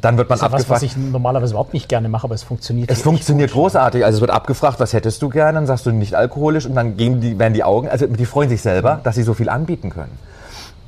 [0.00, 0.82] dann wird man Das ist ja was, abgefragt.
[0.82, 2.90] was ich normalerweise überhaupt nicht gerne mache, aber es funktioniert.
[2.90, 3.60] Es funktioniert gut.
[3.60, 4.04] großartig.
[4.04, 5.54] Also es wird abgefragt, was hättest du gerne?
[5.54, 8.48] Dann sagst du nicht alkoholisch und dann gehen die, werden die Augen, also die freuen
[8.48, 10.18] sich selber, dass sie so viel anbieten können.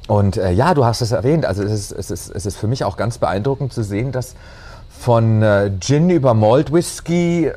[0.07, 1.47] Und äh, ja, du hast es erwähnt.
[1.47, 4.35] Also es ist, es, ist, es ist für mich auch ganz beeindruckend zu sehen, dass
[4.99, 7.53] von äh, Gin über Malt Whisky äh,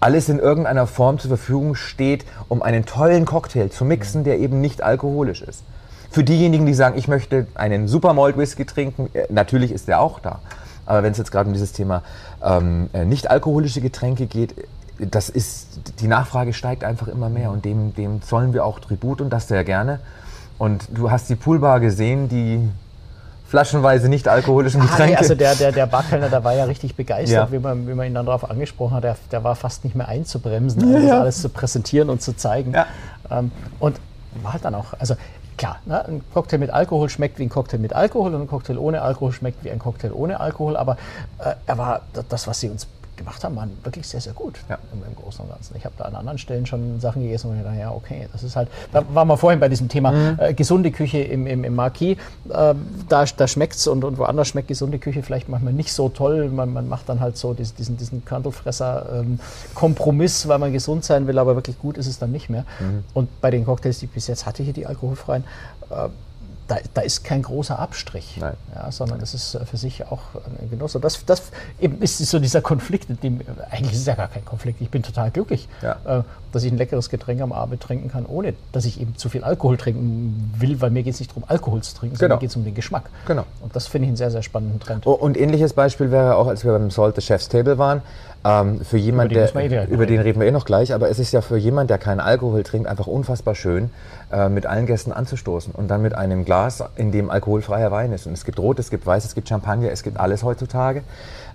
[0.00, 4.60] alles in irgendeiner Form zur Verfügung steht, um einen tollen Cocktail zu mixen, der eben
[4.60, 5.62] nicht alkoholisch ist.
[6.14, 9.98] Für diejenigen, die sagen, ich möchte einen Super Malt Whisky trinken, äh, natürlich ist der
[10.00, 10.38] auch da.
[10.86, 12.02] Aber wenn es jetzt gerade um dieses Thema
[12.40, 14.54] ähm, äh, nicht alkoholische Getränke geht,
[14.98, 19.20] das ist, die Nachfrage steigt einfach immer mehr und dem, dem zollen wir auch Tribut
[19.20, 19.98] und das sehr gerne.
[20.56, 22.60] Und du hast die Poolbar gesehen, die
[23.48, 25.12] flaschenweise nicht alkoholischen Ah, Getränke.
[25.14, 27.52] nee, also der, der, der Barkellner, der war ja richtig begeistert, Ja.
[27.52, 29.02] wie, man, wie man ihn dann darauf angesprochen hat.
[29.02, 32.72] Der, der war fast nicht mehr einzubremsen, das alles zu präsentieren und zu zeigen.
[32.72, 32.86] Ja.
[33.32, 33.50] Ähm,
[33.80, 33.96] und
[34.44, 35.16] war halt dann auch, also
[35.56, 38.78] klar, ne, ein Cocktail mit Alkohol schmeckt wie ein Cocktail mit Alkohol und ein Cocktail
[38.78, 40.96] ohne Alkohol schmeckt wie ein Cocktail ohne Alkohol, aber
[41.38, 44.78] äh, er war das, was sie uns gemacht haben, waren wirklich sehr, sehr gut Ja.
[44.92, 45.76] im, im Großen und Ganzen.
[45.76, 48.42] Ich habe da an anderen Stellen schon Sachen gegessen und ich dachte, ja, okay, das
[48.42, 50.36] ist halt, da waren wir vorhin bei diesem Thema Mhm.
[50.38, 52.16] äh, gesunde Küche im, im, im Marquis.
[52.48, 52.74] Äh,
[53.08, 56.48] da da schmeckt es und, und woanders schmeckt gesunde Küche vielleicht manchmal nicht so toll.
[56.50, 61.38] Man, man macht dann halt so diesen, diesen, diesen Körnelfresser-Kompromiss, weil man gesund sein will,
[61.38, 62.64] aber wirklich gut ist es dann nicht mehr.
[62.80, 63.04] Mhm.
[63.14, 65.44] Und bei den Cocktails, die ich bis jetzt hatte, hier die alkoholfreien,
[65.90, 66.08] äh,
[66.68, 68.36] da, da, ist kein großer Abstrich.
[68.40, 70.20] Ja, sondern es ist für sich auch
[70.60, 70.94] ein Genuss.
[70.94, 71.42] Und das, das
[71.80, 73.40] eben ist so dieser Konflikt, dem,
[73.70, 74.80] eigentlich ist es ja gar kein Konflikt.
[74.80, 75.96] Ich bin total glücklich, Ja.
[76.20, 79.28] äh, dass ich ein leckeres Getränk am Abend trinken kann, ohne dass ich eben zu
[79.28, 82.36] viel Alkohol trinken will, weil mir geht es nicht darum, Alkohol zu trinken, sondern Genau.
[82.36, 83.10] mir geht es um den Geschmack.
[83.26, 83.44] Genau.
[83.60, 85.06] Und das finde ich einen sehr, sehr spannenden Trend.
[85.06, 88.02] Oh, und ähnliches Beispiel wäre auch, als wir beim Salt the Chef's Table waren.
[88.46, 90.22] Ähm, für jemand, Über den der, eh über den reden.
[90.22, 92.86] reden wir eh noch gleich, aber es ist ja für jemand, der keinen Alkohol trinkt,
[92.86, 93.90] einfach unfassbar schön,
[94.30, 96.53] äh, mit allen Gästen anzustoßen und dann mit einem Glas,
[96.96, 98.26] in dem alkoholfreier Wein ist.
[98.26, 101.02] Und es gibt Rot, es gibt Weiß, es gibt Champagner, es gibt alles heutzutage.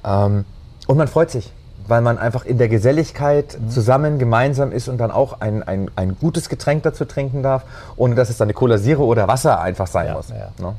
[0.05, 0.45] Ähm,
[0.87, 1.51] und man freut sich,
[1.87, 3.69] weil man einfach in der Geselligkeit Mhm.
[3.69, 7.63] zusammen, gemeinsam ist und dann auch ein, ein, ein gutes Getränk dazu trinken darf,
[7.95, 10.29] ohne dass es dann eine Cola Zero oder Wasser einfach sein Ja, muss.
[10.29, 10.49] ja, ja.
[10.59, 10.75] Ne?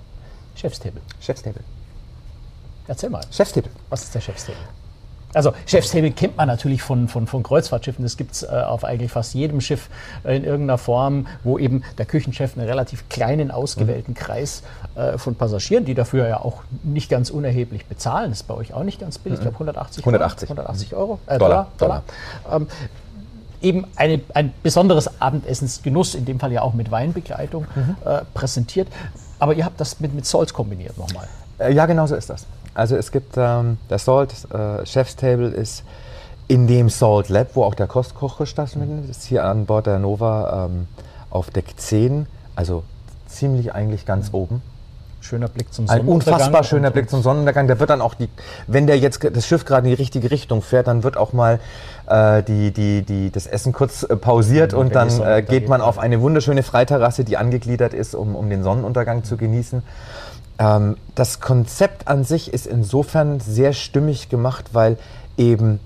[0.54, 1.00] Chefstable.
[1.20, 1.62] Chef's Table.
[2.86, 3.70] Erzähl mal, Chef's Table.
[3.88, 4.58] was ist der Chefstable?
[5.32, 8.04] Also Chefstable kennt man natürlich von, von, von Kreuzfahrtschiffen.
[8.04, 9.88] Das gibt es äh, auf eigentlich fast jedem Schiff
[10.24, 14.62] äh, in irgendeiner Form, wo eben der Küchenchef einen relativ kleinen, ausgewählten Kreis
[14.96, 18.74] äh, von Passagieren, die dafür ja auch nicht ganz unerheblich bezahlen, das ist bei euch
[18.74, 20.50] auch nicht ganz billig, ich glaube 180 180.
[20.50, 22.02] Euro, 180 Euro äh, Dollar, Dollar,
[22.44, 22.56] Dollar.
[22.56, 22.66] Ähm,
[23.62, 27.66] eben eine, ein besonderes Abendessensgenuss, in dem Fall ja auch mit Weinbegleitung,
[28.04, 28.88] äh, präsentiert.
[29.38, 31.28] Aber ihr habt das mit, mit Salt kombiniert nochmal.
[31.58, 32.46] Äh, Ja, genau so ist das.
[32.80, 35.84] Also es gibt ähm, der Salt äh, Chef's Table ist
[36.48, 40.64] in dem Salt Lab, wo auch der Kostkoch stattfindet, ist hier an Bord der Nova
[40.64, 40.86] ähm,
[41.28, 42.24] auf Deck 10,
[42.56, 42.82] also
[43.26, 44.62] ziemlich eigentlich ganz oben.
[45.20, 47.66] Schöner Blick zum Ein Sonnenuntergang unfassbar schöner und- Blick zum Sonnenuntergang.
[47.66, 48.30] Der wird dann auch die,
[48.66, 51.60] wenn der jetzt das Schiff gerade in die richtige Richtung fährt, dann wird auch mal
[52.06, 55.42] äh, die, die, die, das Essen kurz äh, pausiert Ja, und wenn die dann äh,
[55.42, 59.82] geht man auf eine wunderschöne Freiterrasse, die angegliedert ist, um, um den Sonnenuntergang zu genießen.
[60.60, 64.98] Ähm, das Konzept an sich ist insofern sehr stimmig gemacht, weil
[65.36, 65.80] eben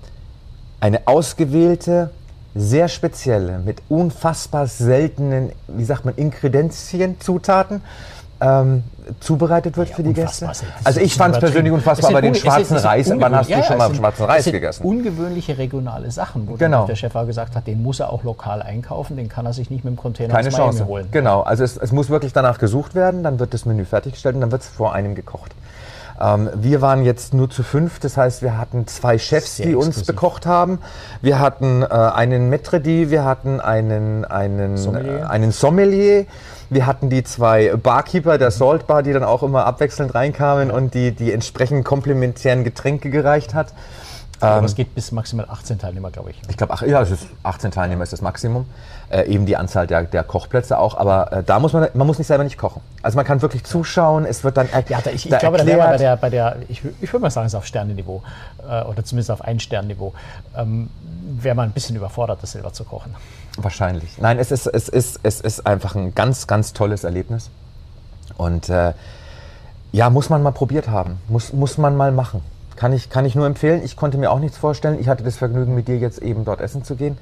[0.81, 2.11] eine ausgewählte,
[2.53, 7.81] sehr spezielle, mit unfassbar seltenen, wie sagt man, Inkredenzien, Zutaten
[8.45, 8.83] ähm,
[9.19, 10.49] zubereitet wird Ja, für die Gäste.
[10.83, 13.73] Also ich fand es persönlich unfassbar, aber den schwarzen Reis, wann hast du ungewöhnlich- schon
[13.73, 14.83] ja, mal sind- schwarzen Reis sind gegessen?
[14.85, 16.85] Ungewöhnliche regionale Sachen, wo Genau.
[16.85, 19.69] der Chef auch gesagt hat, den muss er auch lokal einkaufen, den kann er sich
[19.69, 20.85] nicht mit dem Container Keine aus Miami Chance.
[20.87, 21.07] holen.
[21.11, 24.41] Genau, also es, es muss wirklich danach gesucht werden, dann wird das Menü fertiggestellt und
[24.41, 25.51] dann wird es vor einem gekocht.
[26.19, 29.75] Ähm, wir waren jetzt nur zu fünf, das heißt, wir hatten zwei Chefs, Sehr die
[29.75, 30.07] uns exklusiv.
[30.15, 30.79] bekocht haben.
[31.21, 35.19] Wir hatten äh, einen Maitre wir hatten einen, einen, Sommelier.
[35.19, 36.25] äh, einen Sommelier,
[36.69, 40.93] wir hatten die zwei Barkeeper der Salt Bar, die dann auch immer abwechselnd reinkamen und
[40.93, 43.73] die die entsprechend komplementären Getränke gereicht hat.
[44.41, 46.41] Aber es geht bis maximal 18 Teilnehmer, glaube ich.
[46.49, 48.65] Ich glaube, ach, ja, es ist 18 Teilnehmer ist das Maximum.
[49.09, 50.97] Äh, eben die Anzahl der, der Kochplätze auch.
[50.97, 52.81] Aber äh, da muss man, man muss nicht selber nicht kochen.
[53.01, 54.25] Also man kann wirklich zuschauen.
[54.25, 56.01] Es wird dann er, Ja, da, ich, ich da glaube, da wäre man bei erklärt.
[56.01, 58.23] der, bei der ich, ich würde mal sagen, es ist auf Sternenniveau
[58.67, 60.13] äh, oder zumindest auf Ein-Sternenniveau,
[60.57, 60.89] ähm,
[61.41, 63.15] wäre man ein bisschen überfordert, das selber zu kochen.
[63.57, 64.17] Wahrscheinlich.
[64.17, 67.49] Nein, es ist, es, ist, es ist einfach ein ganz, ganz tolles Erlebnis.
[68.37, 68.93] Und äh,
[69.91, 71.17] ja, muss man mal probiert haben.
[71.29, 72.41] Muss, muss man mal machen.
[72.75, 73.81] Kann ich, kann ich nur empfehlen.
[73.83, 74.99] Ich konnte mir auch nichts vorstellen.
[74.99, 77.17] Ich hatte das Vergnügen, mit dir jetzt eben dort essen zu gehen.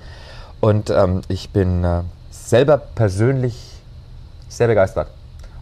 [0.60, 3.56] Und ähm, ich bin äh, selber persönlich
[4.50, 5.10] sehr begeistert.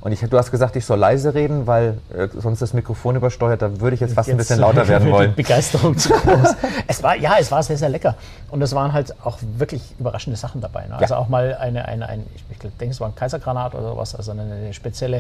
[0.02, 3.62] Und ich, du hast gesagt, ich soll leise reden, weil äh, sonst das Mikrofon übersteuert.
[3.62, 5.30] Da würde ich jetzt fast ein Jetzt bisschen lauter werden wollen.
[5.36, 6.56] Die Begeisterung zu groß.
[6.88, 8.16] es war, ja, es war sehr, sehr lecker.
[8.50, 10.88] Und es waren halt auch wirklich überraschende Sachen dabei.
[10.88, 10.98] Ne?
[10.98, 11.20] Also Ja.
[11.20, 14.42] auch mal eine, eine, ein, ich, denke, es war ein Kaisergranat oder sowas, also eine,
[14.42, 15.18] eine spezielle,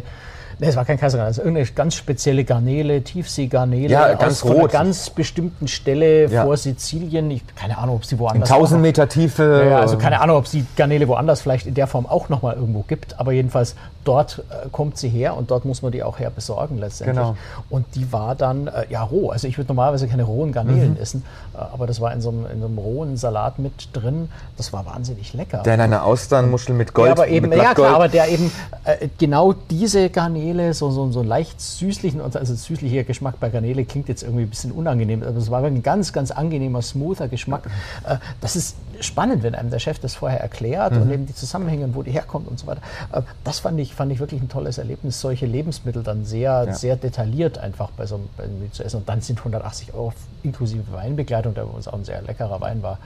[0.59, 4.51] ne, es war kein Kaisergranat, also irgendeine ganz spezielle Garnele, Tiefseegarnele Ja, ganz aus von
[4.53, 4.71] einer rot.
[4.71, 6.43] ganz bestimmten Stelle Ja.
[6.43, 7.29] vor Sizilien.
[7.29, 9.67] Ich, keine Ahnung, ob sie In woanders 1000 auch- Meter Tiefe.
[9.69, 12.55] ja, also keine Ahnung, ob es die Garnele woanders vielleicht in der Form auch nochmal
[12.55, 16.19] irgendwo gibt, aber jedenfalls dort äh, kommt sie her und dort muss man die auch
[16.19, 17.17] her besorgen letztendlich.
[17.17, 17.35] Genau.
[17.69, 19.29] Und die war dann äh, ja roh.
[19.29, 20.53] Also ich würde normalerweise keine rohen Mhm.
[20.53, 23.89] Garnelen essen, äh, aber das war in so, einem, in so einem rohen Salat mit
[23.93, 24.29] drin.
[24.57, 25.59] Das war wahnsinnig lecker.
[25.63, 27.07] Der in einer Austernmuschel mit Gold.
[27.07, 28.51] ja, aber eben, mit ja klar, aber der eben
[28.85, 33.85] äh, genau diese Garnele, so, so, so einen leicht süßlichen, also süßlicher Geschmack bei Garnele
[33.85, 37.63] klingt jetzt irgendwie ein bisschen unangenehm, aber es war ein ganz, ganz angenehmer, smoother Geschmack.
[38.07, 41.01] Äh, das ist spannend, wenn einem der Chef das vorher erklärt Mhm.
[41.01, 42.81] und eben die Zusammenhänge und wo die herkommt und so weiter.
[43.11, 46.73] Äh, das fand ich, fand ich wirklich ein tolles Erlebnis, solche Lebensmittel dann sehr, Ja.
[46.73, 48.97] sehr detailliert einfach bei so einem bei einem zu essen.
[48.97, 52.81] Und dann sind 180 Euro inklusive Weinbegleitung, der bei uns auch ein sehr leckerer Wein
[52.83, 52.97] war,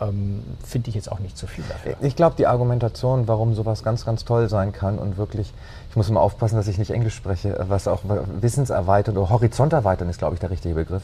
[0.00, 1.94] ähm, finde ich jetzt auch nicht zu viel dafür.
[2.00, 5.52] Ich glaube, die Argumentation, warum sowas ganz, ganz toll sein kann und wirklich,
[5.90, 8.00] ich muss immer aufpassen, dass ich nicht Englisch spreche, was auch
[8.40, 11.02] wissenserweitern oder horizonterweitern ist, glaube ich, der richtige Begriff.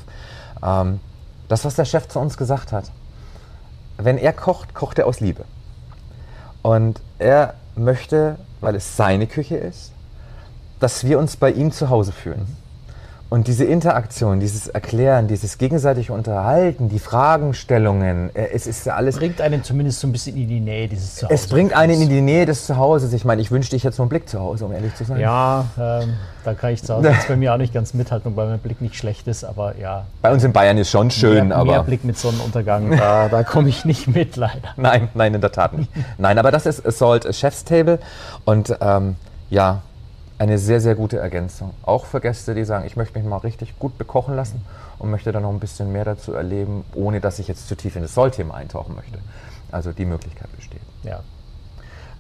[0.65, 1.01] Ähm,
[1.49, 2.91] das, was der Chef zu uns gesagt hat,
[3.97, 5.45] wenn er kocht, kocht er aus Liebe.
[6.63, 9.93] Und er möchte, weil es seine Küche ist,
[10.79, 12.57] dass wir uns bei ihm zu Hause fühlen.
[13.31, 19.19] Und diese Interaktion, dieses Erklären, dieses gegenseitige Unterhalten, die Fragenstellungen, äh, es ist ja alles.
[19.19, 21.35] Bringt einen zumindest so ein bisschen in die Nähe dieses Zuhause.
[21.35, 23.13] Es bringt einen in die Nähe des Zuhauses.
[23.13, 25.21] Ich meine, ich wünschte, ich hätte so einen Blick zu Hause, um ehrlich zu sein.
[25.21, 26.15] Ja, ähm,
[26.45, 28.81] da kann ich zu Hause jetzt bei mir auch nicht ganz mithalten, weil mein Blick
[28.81, 30.07] nicht schlecht ist, aber ja.
[30.23, 31.71] Bei uns in Bayern ist schon schön, mehr, aber.
[31.71, 34.75] Mehr Blick mit Sonnenuntergang, da, da komme ich nicht mit, leider.
[34.77, 35.89] Nein, nein, in der Tat nicht.
[36.19, 38.01] nein, aber das ist Assault Chef's Table
[38.45, 39.15] und ähm,
[39.51, 39.83] ja,
[40.41, 41.75] eine sehr, sehr gute Ergänzung.
[41.83, 44.65] Auch für Gäste, die sagen, ich möchte mich mal richtig gut bekochen lassen
[44.99, 47.95] und möchte dann noch ein bisschen mehr dazu erleben, ohne dass ich jetzt zu tief
[47.95, 49.19] in das Soll-Thema eintauchen möchte.
[49.71, 50.81] Also die Möglichkeit besteht.
[51.03, 51.21] Ja.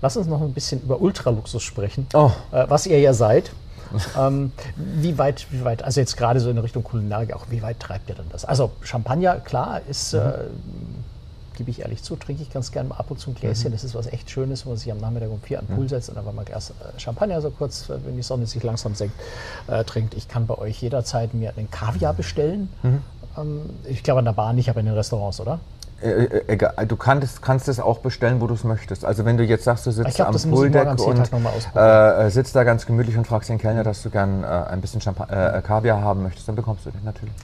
[0.02, 2.30] Lass uns noch ein bisschen über Ultraluxus sprechen, oh.
[2.52, 3.52] äh, was ihr ja seid.
[4.18, 7.80] ähm, wie weit, wie weit, also jetzt gerade so in Richtung Kulinarik auch, wie weit
[7.80, 8.44] treibt ihr denn das?
[8.44, 10.20] Also Champagner, klar, ist mhm.
[10.20, 10.32] äh,
[11.60, 13.68] gebe ich ehrlich zu, trinke ich ganz gerne mal ab und zu ein Gläschen.
[13.68, 13.74] Mhm.
[13.74, 15.84] Das ist was echt Schönes, wo man sich am Nachmittag um vier an den Pool
[15.84, 15.88] mhm.
[15.90, 19.14] setzt und dann mal erst äh, Champagner so kurz, wenn die Sonne sich langsam senkt,
[19.66, 20.14] äh, trinkt.
[20.14, 22.70] Ich kann bei euch jederzeit mir einen Kaviar bestellen.
[22.82, 23.02] Mhm.
[23.36, 25.60] Ähm, ich glaube an der Bar nicht, aber in den Restaurants, oder?
[26.02, 29.04] Äh, äh, egal, du kannst, kannst es auch bestellen, wo du es möchtest.
[29.04, 31.30] Also wenn du jetzt sagst, du sitzt glaub, am Pooldeck und
[31.76, 34.80] äh, äh, sitzt da ganz gemütlich und fragst den Kellner, dass du gern äh, ein
[34.80, 37.34] bisschen Champa äh, Kaviar haben möchtest, dann bekommst du den natürlich.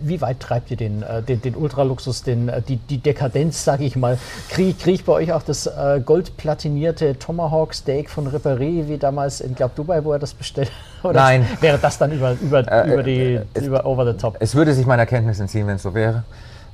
[0.00, 4.18] Wie, weit treibt ihr den, den, den Ultraluxus, den, die, die Dekadenz, sage ich mal?
[4.48, 5.70] Kriege krieg ich bei euch auch das
[6.04, 10.70] goldplatinierte Tomahawk Steak von Rippery, wie damals in, glaube Dubai, wo er das bestellt
[11.02, 11.46] Oder Nein.
[11.60, 14.36] Wäre das dann über, über, über die, über over the top?
[14.40, 16.24] Es würde sich meiner Kenntnis entziehen, wenn es so wäre.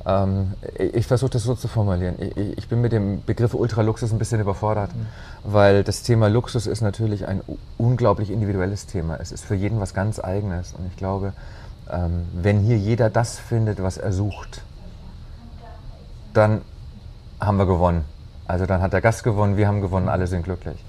[0.05, 2.17] Ähm, ich versuche das so zu formulieren.
[2.19, 5.07] Ich, ich, bin mit dem Begriff Ultraluxus ein bisschen überfordert, mhm.
[5.45, 7.41] weil das Thema Luxus ist natürlich ein
[7.79, 9.19] unglaublich individuelles Thema.
[9.21, 10.73] Es ist für jeden was ganz Eigenes.
[10.73, 11.33] Und ich glaube,
[11.91, 14.63] ähm, wenn hier jeder das findet, was er sucht,
[16.35, 16.63] dann
[17.41, 18.05] haben wir gewonnen.
[18.47, 20.83] Also dann hat der Gast gewonnen, wir haben gewonnen, alle sind glücklich.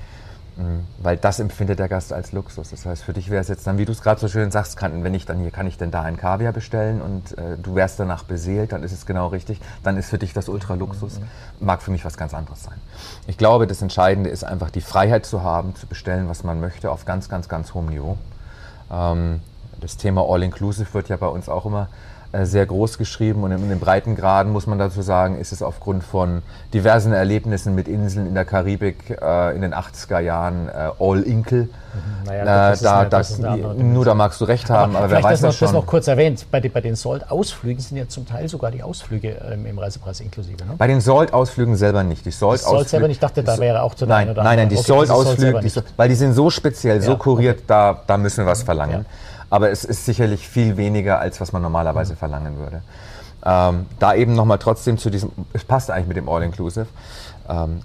[0.56, 0.86] Mhm.
[1.00, 2.70] Weil das empfindet der Gast als Luxus.
[2.70, 4.78] Das heißt, für dich wäre es jetzt dann, wie du es gerade so schön sagst,
[4.78, 7.76] kann, wenn ich dann hier, kann ich denn da ein Kaviar bestellen und äh, du
[7.76, 9.60] wärst danach beseelt, dann ist es genau richtig.
[9.84, 11.20] Dann ist für dich das Ultraluxus.
[11.20, 11.66] Mhm.
[11.66, 12.80] Mag für mich was ganz anderes sein.
[13.28, 16.92] Ich glaube, das Entscheidende ist einfach die Freiheit zu haben, zu bestellen, was man möchte,
[16.92, 18.18] auf ganz, ganz, ganz hohem Niveau.
[18.92, 19.42] Ähm,
[19.80, 21.90] das Thema All-Inclusive wird ja bei uns auch immer
[22.42, 26.42] sehr groß geschrieben und in, den Breitengraden muss man dazu sagen, ist es aufgrund von
[26.74, 31.64] diversen Erlebnissen mit Inseln in der Karibik äh, in den 80er Jahren äh, All Inkel.
[31.64, 32.26] Mhm.
[32.26, 35.42] Naja, äh, da, das, nur da magst du recht haben, aber, aber wer weiß das,
[35.42, 35.66] noch, das schon.
[35.68, 39.38] Das noch kurz erwähnt, bei, bei den Salt-Ausflügen sind ja zum Teil sogar die Ausflüge
[39.52, 40.66] ähm, im Reisepreis inklusive.
[40.66, 40.74] Ne?
[40.78, 42.26] Bei den Salt-Ausflügen selber nicht.
[42.26, 42.32] Die.
[42.32, 45.62] Salt selber nicht, ich dachte, da wäre auch zu Nein, nein, nein, die okay, Salt-Ausflüge,
[45.98, 47.66] weil die sind so speziell, ja, so kuriert, okay.
[47.68, 49.06] da, da müssen wir was verlangen.
[49.08, 52.82] Ja aber es ist sicherlich viel weniger, als was man normalerweise verlangen würde.
[53.46, 56.88] Ähm, da eben nochmal trotzdem zu diesem, es passt eigentlich mit dem All-Inclusive.
[57.48, 57.82] Ähm,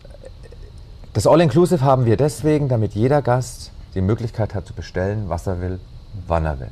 [1.12, 5.60] das All-Inclusive haben wir deswegen, damit jeder Gast die Möglichkeit hat zu bestellen, was er
[5.60, 5.78] will,
[6.26, 6.70] wann er will.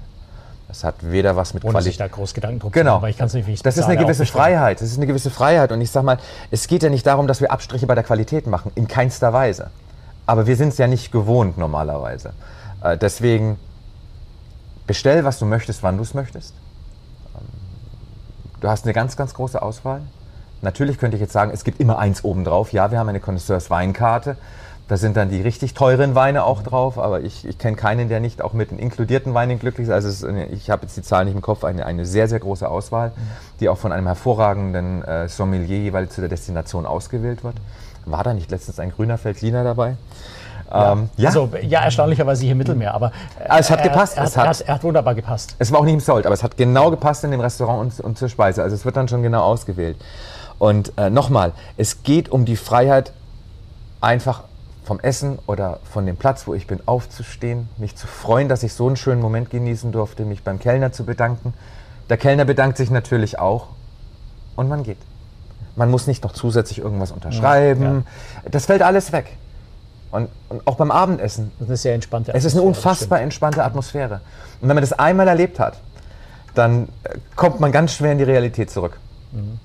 [0.69, 1.93] Das hat weder was mit Ohne Qualität.
[1.93, 3.03] sich da groß Gedanken drum genau.
[3.03, 4.81] weil ich kann es nicht, wie ich Das ist eine gewisse Freiheit.
[4.81, 5.73] Das ist eine gewisse Freiheit.
[5.73, 6.17] Und ich sag mal,
[6.51, 8.73] es geht ja nicht darum, dass wir Abstriche bei der Qualität machen.
[8.75, 9.69] In keinster Weise.
[10.25, 12.33] Aber wir sind es ja nicht gewohnt normalerweise.
[12.83, 13.59] Äh, deswegen
[14.87, 16.55] Bestell, was du möchtest, wann du es möchtest.
[17.35, 17.47] Ähm,
[18.61, 20.03] du hast eine ganz, ganz große Auswahl.
[20.63, 22.73] Natürlich könnte ich jetzt sagen, es gibt immer eins obendrauf.
[22.73, 24.37] Ja, wir haben eine Connoisseurs Weinkarte.
[24.89, 28.21] Da sind dann die richtig teuren Weine auch drauf, aber ich, ich kenne keinen, der
[28.21, 29.93] nicht auch mit den inkludierten Weinen glücklich ist.
[29.93, 32.69] Also eine, ich habe jetzt die Zahlen nicht im Kopf, eine, eine sehr, sehr große
[32.69, 33.11] Auswahl,
[33.59, 37.57] die auch von einem hervorragenden äh, Sommelier jeweils zu der Destination ausgewählt wird.
[38.05, 39.97] War da nicht letztens ein grüner Veltliner dabei?
[40.71, 40.93] Ja.
[40.93, 41.29] Ähm, ja.
[41.29, 43.13] Also, ja, erstaunlicherweise hier Mittelmeer, aber
[43.49, 44.17] ah, es hat gepasst.
[44.17, 45.55] Er, es hat, er, hat, wunderbar gepasst.
[45.59, 48.05] Es war auch nicht im Sold, aber es hat genau gepasst in dem Restaurant und,
[48.05, 48.63] und zur Speise.
[48.63, 49.97] Also es wird dann schon genau ausgewählt.
[50.59, 53.13] Und äh, nochmal, es geht um die Freiheit,
[54.01, 54.45] einfach
[54.85, 58.73] vom Essen oder von dem Platz, wo ich bin, aufzustehen, mich zu freuen, dass ich
[58.73, 61.55] so einen schönen Moment genießen durfte, mich beim Kellner zu bedanken.
[62.09, 63.69] Der Kellner bedankt sich natürlich auch
[64.55, 64.99] und man geht.
[65.75, 68.05] Man muss nicht noch zusätzlich irgendwas unterschreiben.
[68.45, 68.51] Ja.
[68.51, 69.37] Das fällt alles weg.
[70.17, 71.53] Und, und, auch beim Abendessen.
[71.59, 72.47] Das ist eine sehr entspannte Atmosphäre.
[72.49, 74.21] Es ist eine unfassbar entspannte Atmosphäre.
[74.61, 75.79] Und wenn man das einmal erlebt hat,
[76.55, 78.99] dann äh, kommt man ganz schwer in die Realität zurück.
[79.33, 79.59] Mhm.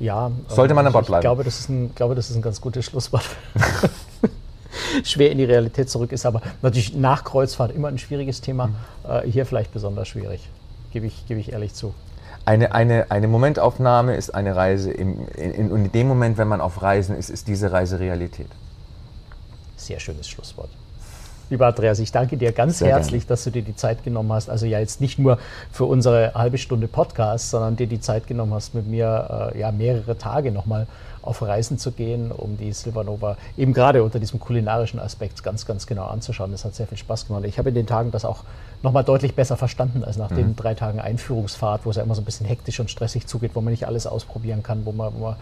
[0.00, 0.30] Ja.
[0.48, 1.20] Sollte man an Bord bleiben.
[1.20, 3.24] Ich glaube, das ist ein, glaube, das ist ein ganz gutes Schlusswort.
[5.04, 8.68] schwer in die Realität zurück ist, aber natürlich nach Kreuzfahrt immer ein schwieriges Thema.
[8.68, 8.74] Mhm.
[9.08, 10.48] Äh, hier vielleicht besonders schwierig,
[10.92, 11.94] gebe ich, gebe ich ehrlich zu.
[12.46, 14.92] Eine, eine, eine Momentaufnahme ist eine Reise.
[14.92, 18.00] Im, in, in, und in dem Moment, wenn man auf Reisen ist, ist diese Reise
[18.00, 18.48] Realität.
[19.84, 20.70] Sehr schönes Schlusswort.
[21.50, 23.28] Lieber Andreas, ich danke dir ganz Sehr herzlich, gerne.
[23.28, 24.48] dass du dir die Zeit genommen hast.
[24.48, 25.38] Also ja jetzt nicht nur
[25.70, 29.70] für unsere halbe Stunde Podcast, sondern dir die Zeit genommen hast, mit mir äh, ja
[29.72, 30.86] mehrere Tage nochmal
[31.20, 35.86] auf Reisen zu gehen, um die Silvanova eben gerade unter diesem kulinarischen Aspekt ganz, ganz
[35.86, 36.50] genau anzuschauen.
[36.50, 37.44] Das hat sehr viel Spaß gemacht.
[37.44, 38.44] Ich habe in den Tagen das auch
[38.82, 40.36] nochmal deutlich besser verstanden als nach mhm.
[40.36, 43.52] den drei Tagen Einführungsfahrt, wo es ja immer so ein bisschen hektisch und stressig zugeht,
[43.54, 45.36] wo man nicht alles ausprobieren kann, wo man, wo man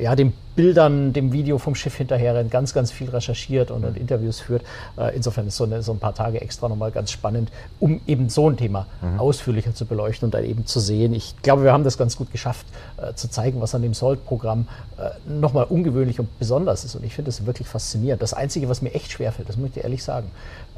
[0.00, 3.96] ja, den Bildern, dem Video vom Schiff hinterher rennt, ganz, ganz viel recherchiert und, und
[3.96, 4.62] Interviews führt.
[4.98, 8.28] Äh, insofern ist so, eine, so ein paar Tage extra nochmal ganz spannend, um eben
[8.28, 9.18] so ein Thema mhm.
[9.18, 11.14] ausführlicher zu beleuchten und dann eben zu sehen.
[11.14, 12.66] Ich glaube, wir haben das ganz gut geschafft,
[12.98, 14.68] äh, zu zeigen, was an dem SALT-Programm
[14.98, 16.94] äh, nochmal ungewöhnlich und besonders ist.
[16.94, 18.20] Und ich finde das wirklich faszinierend.
[18.20, 20.30] Das Einzige, was mir echt schwerfällt, das möchte ich ehrlich sagen,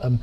[0.02, 0.20] ähm,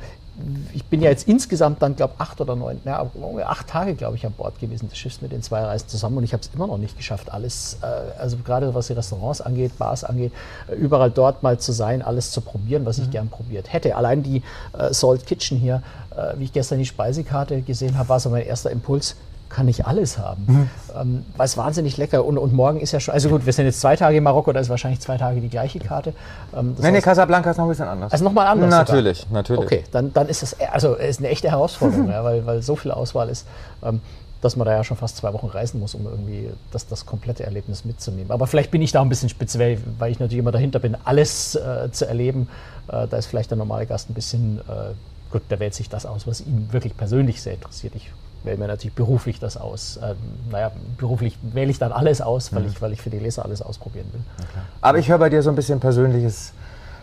[0.72, 3.06] ich bin ja jetzt insgesamt dann, glaube ich, acht oder neun, ja,
[3.44, 6.24] acht Tage, glaube ich, an Bord gewesen des Schiffs mit den zwei Reisen zusammen und
[6.24, 7.86] ich habe es immer noch nicht geschafft, alles, äh,
[8.18, 10.32] also gerade was die Restaurants angeht, Bars angeht,
[10.68, 13.12] äh, überall dort mal zu sein, alles zu probieren, was ich mhm.
[13.12, 13.94] gern probiert hätte.
[13.94, 14.42] Allein die
[14.78, 15.82] äh, Salt Kitchen hier,
[16.16, 19.16] äh, wie ich gestern die Speisekarte gesehen habe, war so mein erster Impuls,
[19.52, 20.44] kann ich alles haben.
[20.46, 20.70] Mhm.
[20.98, 23.66] Ähm, weil es wahnsinnig lecker und, und morgen ist ja schon, also gut, wir sind
[23.66, 26.14] jetzt zwei Tage in Marokko, da ist wahrscheinlich zwei Tage die gleiche Karte.
[26.56, 28.12] Ähm, nee, nee, Casablanca ist noch ein bisschen anders.
[28.12, 28.70] Also nochmal anders?
[28.70, 29.34] Natürlich, sogar.
[29.34, 29.64] natürlich.
[29.64, 32.90] Okay, dann, dann ist es also ist eine echte Herausforderung, ja, weil, weil so viel
[32.90, 33.46] Auswahl ist.
[33.82, 34.00] Ähm,
[34.40, 37.44] dass man da ja schon fast zwei Wochen reisen muss, um irgendwie das, das komplette
[37.44, 38.32] Erlebnis mitzunehmen.
[38.32, 41.54] Aber vielleicht bin ich da ein bisschen speziell, weil ich natürlich immer dahinter bin, alles
[41.54, 42.48] äh, zu erleben.
[42.88, 44.94] Äh, da ist vielleicht der normale Gast ein bisschen, äh,
[45.30, 47.94] gut, der wählt sich das aus, was ihn wirklich persönlich sehr interessiert.
[47.94, 48.10] Ich
[48.44, 49.98] wähle mir natürlich beruflich das aus.
[50.02, 50.16] Ähm,
[50.50, 52.68] naja, beruflich wähle ich dann alles aus, weil, mhm.
[52.68, 54.20] ich, weil ich für die Leser alles ausprobieren will.
[54.80, 56.52] Aber ich höre bei dir so ein bisschen persönliches,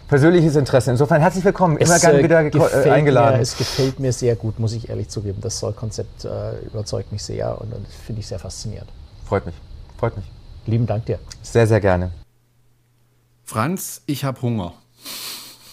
[0.07, 0.91] persönliches Interesse.
[0.91, 3.37] Insofern herzlich willkommen, immer es, gerne wieder äh, eingeladen.
[3.37, 5.39] Mir, es gefällt mir sehr gut, muss ich ehrlich zugeben.
[5.41, 8.89] Das Soll-Konzept äh, überzeugt mich sehr und, und finde ich sehr faszinierend.
[9.25, 9.55] Freut mich,
[9.97, 10.25] freut mich.
[10.65, 11.19] Lieben Dank dir.
[11.41, 12.11] Sehr, sehr gerne.
[13.45, 14.73] Franz, ich habe Hunger.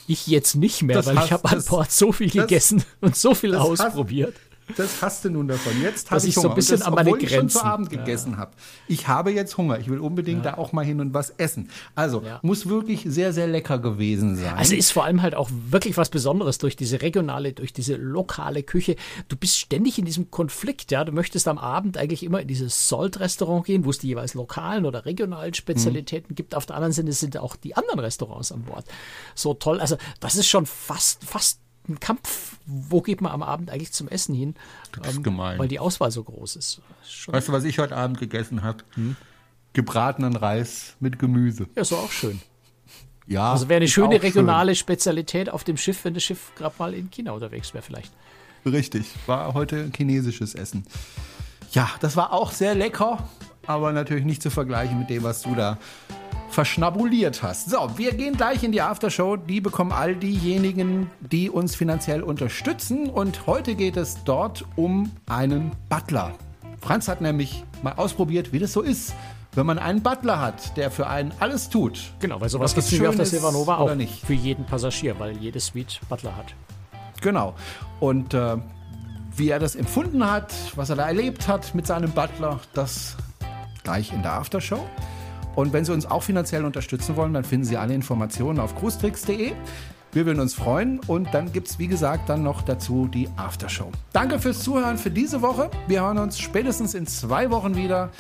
[0.07, 2.85] Ich jetzt nicht mehr, das weil hast, ich habe an Bord so viel das, gegessen
[3.01, 4.35] und so viel ausprobiert.
[4.35, 4.46] Hast,
[4.77, 5.81] das hast du nun davon.
[5.81, 6.43] Jetzt habe ich, ich Hunger.
[6.43, 7.27] so ein bisschen das, an meine Grenzen.
[7.27, 8.39] ich schon zu Abend gegessen ja.
[8.39, 8.53] habe.
[8.89, 9.79] Ich habe jetzt Hunger.
[9.79, 10.53] Ich will unbedingt ja.
[10.53, 11.71] da auch mal hin und was essen.
[11.95, 12.41] Also ja.
[12.43, 14.55] muss wirklich sehr, sehr lecker gewesen sein.
[14.57, 18.64] Also ist vor allem halt auch wirklich was Besonderes durch diese regionale, durch diese lokale
[18.64, 18.97] Küche.
[19.29, 20.91] Du bist ständig in diesem Konflikt.
[20.91, 24.35] Ja, du möchtest am Abend eigentlich immer in dieses Salt-Restaurant gehen, wo es die jeweils
[24.35, 26.35] lokalen oder regionalen Spezialitäten mhm.
[26.35, 26.55] gibt.
[26.55, 28.85] Auf der anderen Seite sind auch die anderen Restaurants an Bord.
[29.35, 29.81] So toll.
[29.81, 34.09] Also das ist schon fast, fast ein Kampf, wo geht man am Abend eigentlich zum
[34.09, 34.55] Essen hin?
[34.93, 35.59] Das ist ähm, gemein.
[35.59, 36.80] Weil die Auswahl so groß ist.
[37.07, 38.78] Schon weißt du, was ich heute Abend gegessen habe?
[38.95, 39.16] Hm?
[39.72, 41.66] Gebratenen Reis mit Gemüse.
[41.74, 42.41] Ja, ist auch schön.
[43.26, 43.53] Ja.
[43.53, 44.80] Also wäre eine schöne regionale schön.
[44.80, 48.12] Spezialität auf dem Schiff, wenn das Schiff gerade mal in China unterwegs wäre, vielleicht.
[48.64, 49.07] Richtig.
[49.26, 50.84] War heute chinesisches Essen.
[51.72, 53.28] Ja, das war auch sehr lecker,
[53.66, 55.78] aber natürlich nicht zu vergleichen mit dem, was du da
[56.49, 57.71] verschnabuliert hast.
[57.71, 59.37] So, wir gehen gleich in die Aftershow.
[59.37, 63.09] Die bekommen all diejenigen, die uns finanziell unterstützen.
[63.09, 66.33] Und heute geht es dort um einen Butler.
[66.81, 69.15] Franz hat nämlich mal ausprobiert, wie das so ist,
[69.55, 72.13] wenn man einen Butler hat, der für einen alles tut.
[72.21, 74.25] Genau, weil sowas gibt es auf der Silvanova auch nicht.
[74.25, 76.55] für jeden Passagier, weil jede Suite Butler hat.
[77.23, 77.55] Genau.
[77.99, 78.57] Und äh,
[79.35, 83.17] wie er das empfunden hat, was er da erlebt hat mit seinem Butler, das
[83.83, 84.85] gleich in der Aftershow.
[85.57, 89.53] Und wenn Sie uns auch finanziell unterstützen wollen, dann finden Sie alle Informationen auf cruestricks.de.
[90.13, 93.91] Wir würden uns freuen und dann gibt es, wie gesagt, dann noch dazu die Aftershow.
[94.13, 95.71] Danke fürs Zuhören für diese Woche.
[95.89, 98.11] Wir hören uns spätestens in zwei Wochen wieder.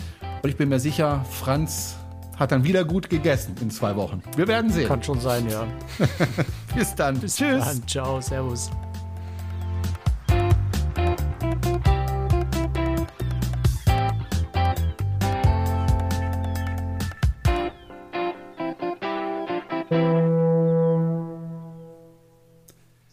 [0.42, 1.96] Und ich bin mir sicher, Franz
[2.38, 4.22] hat dann wieder gut gegessen in zwei Wochen.
[4.36, 4.88] Wir werden sehen.
[4.88, 5.66] Kann schon sein, ja.
[6.74, 7.18] Bis dann.
[7.18, 7.64] Bis Tschüss.
[7.64, 7.86] Dann.
[7.86, 8.70] Ciao, Servus.